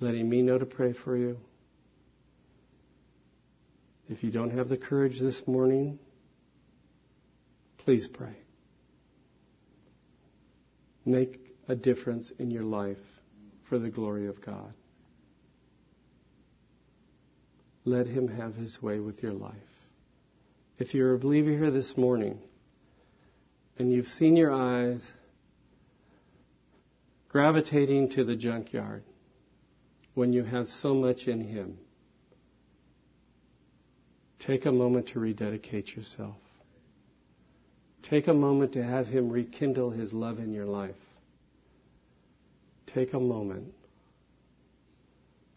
letting 0.00 0.28
me 0.28 0.42
know 0.42 0.56
to 0.56 0.66
pray 0.66 0.92
for 0.92 1.16
you. 1.16 1.38
If 4.08 4.22
you 4.22 4.30
don't 4.30 4.50
have 4.50 4.68
the 4.68 4.76
courage 4.76 5.18
this 5.20 5.46
morning, 5.46 5.98
please 7.78 8.06
pray. 8.06 8.36
Make 11.04 11.40
a 11.68 11.74
difference 11.74 12.30
in 12.38 12.50
your 12.50 12.62
life 12.62 12.96
for 13.68 13.78
the 13.78 13.90
glory 13.90 14.28
of 14.28 14.40
God. 14.40 14.72
Let 17.84 18.06
Him 18.06 18.28
have 18.28 18.54
His 18.54 18.80
way 18.80 19.00
with 19.00 19.22
your 19.22 19.32
life. 19.32 19.54
If 20.78 20.94
you're 20.94 21.14
a 21.14 21.18
believer 21.18 21.50
here 21.50 21.70
this 21.70 21.96
morning 21.96 22.38
and 23.78 23.92
you've 23.92 24.08
seen 24.08 24.36
your 24.36 24.52
eyes 24.52 25.10
gravitating 27.28 28.10
to 28.10 28.24
the 28.24 28.36
junkyard, 28.36 29.02
when 30.18 30.32
you 30.32 30.42
have 30.42 30.66
so 30.66 30.94
much 30.94 31.28
in 31.28 31.40
Him. 31.40 31.78
Take 34.40 34.66
a 34.66 34.72
moment 34.72 35.10
to 35.10 35.20
rededicate 35.20 35.94
yourself. 35.94 36.34
Take 38.02 38.26
a 38.26 38.34
moment 38.34 38.72
to 38.72 38.82
have 38.82 39.06
Him 39.06 39.30
rekindle 39.30 39.90
His 39.90 40.12
love 40.12 40.40
in 40.40 40.52
your 40.52 40.66
life. 40.66 40.96
Take 42.92 43.12
a 43.12 43.20
moment 43.20 43.74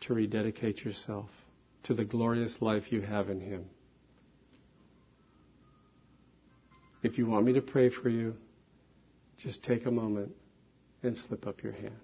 to 0.01 0.13
rededicate 0.13 0.85
yourself 0.85 1.29
to 1.83 1.95
the 1.95 2.05
glorious 2.05 2.61
life 2.61 2.91
you 2.91 3.01
have 3.01 3.31
in 3.31 3.41
Him. 3.41 3.65
If 7.03 7.17
you 7.17 7.25
want 7.25 7.45
me 7.45 7.53
to 7.53 7.61
pray 7.61 7.89
for 7.89 8.09
you, 8.09 8.35
just 9.37 9.63
take 9.63 9.85
a 9.85 9.91
moment 9.91 10.31
and 11.03 11.17
slip 11.17 11.47
up 11.47 11.63
your 11.63 11.73
hand, 11.73 11.99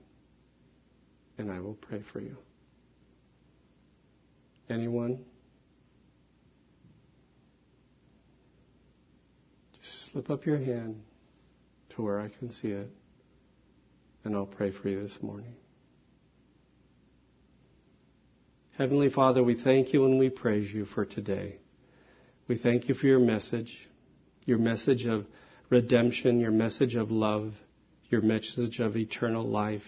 and 1.37 1.51
I 1.51 1.59
will 1.59 1.75
pray 1.75 2.01
for 2.11 2.19
you. 2.19 2.35
Anyone? 4.69 5.19
Just 9.81 10.11
slip 10.11 10.29
up 10.29 10.45
your 10.45 10.57
hand 10.57 11.01
to 11.95 12.01
where 12.01 12.19
I 12.19 12.29
can 12.29 12.51
see 12.51 12.69
it, 12.69 12.89
and 14.23 14.35
I'll 14.35 14.45
pray 14.47 14.71
for 14.71 14.89
you 14.89 15.03
this 15.03 15.17
morning. 15.21 15.53
Heavenly 18.77 19.09
Father, 19.09 19.43
we 19.43 19.55
thank 19.55 19.93
you 19.93 20.05
and 20.05 20.19
we 20.19 20.29
praise 20.29 20.71
you 20.71 20.85
for 20.85 21.03
today. 21.03 21.57
We 22.47 22.57
thank 22.57 22.87
you 22.87 22.93
for 22.93 23.07
your 23.07 23.19
message, 23.19 23.87
your 24.47 24.57
message 24.57 25.05
of 25.05 25.27
redemption, 25.69 26.39
your 26.39 26.49
message 26.49 26.95
of 26.95 27.11
love, 27.11 27.53
your 28.09 28.21
message 28.21 28.79
of 28.79 28.97
eternal 28.97 29.47
life, 29.47 29.83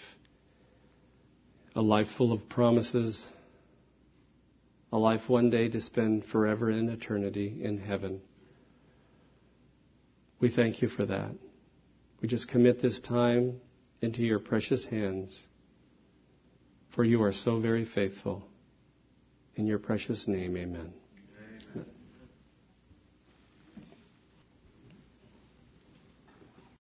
a 1.75 1.81
life 1.81 2.09
full 2.15 2.31
of 2.31 2.47
promises 2.47 3.25
a 4.91 4.97
life 4.97 5.29
one 5.29 5.49
day 5.49 5.69
to 5.69 5.81
spend 5.81 6.25
forever 6.25 6.69
in 6.69 6.89
eternity 6.89 7.59
in 7.61 7.77
heaven. 7.77 8.21
We 10.39 10.49
thank 10.49 10.81
you 10.81 10.87
for 10.87 11.05
that. 11.05 11.31
We 12.21 12.27
just 12.27 12.47
commit 12.47 12.81
this 12.81 12.99
time 12.99 13.59
into 14.01 14.23
your 14.23 14.39
precious 14.39 14.85
hands, 14.85 15.39
for 16.95 17.03
you 17.03 17.23
are 17.23 17.33
so 17.33 17.59
very 17.59 17.85
faithful. 17.85 18.43
In 19.55 19.67
your 19.67 19.79
precious 19.79 20.27
name, 20.27 20.55
amen. 20.57 20.93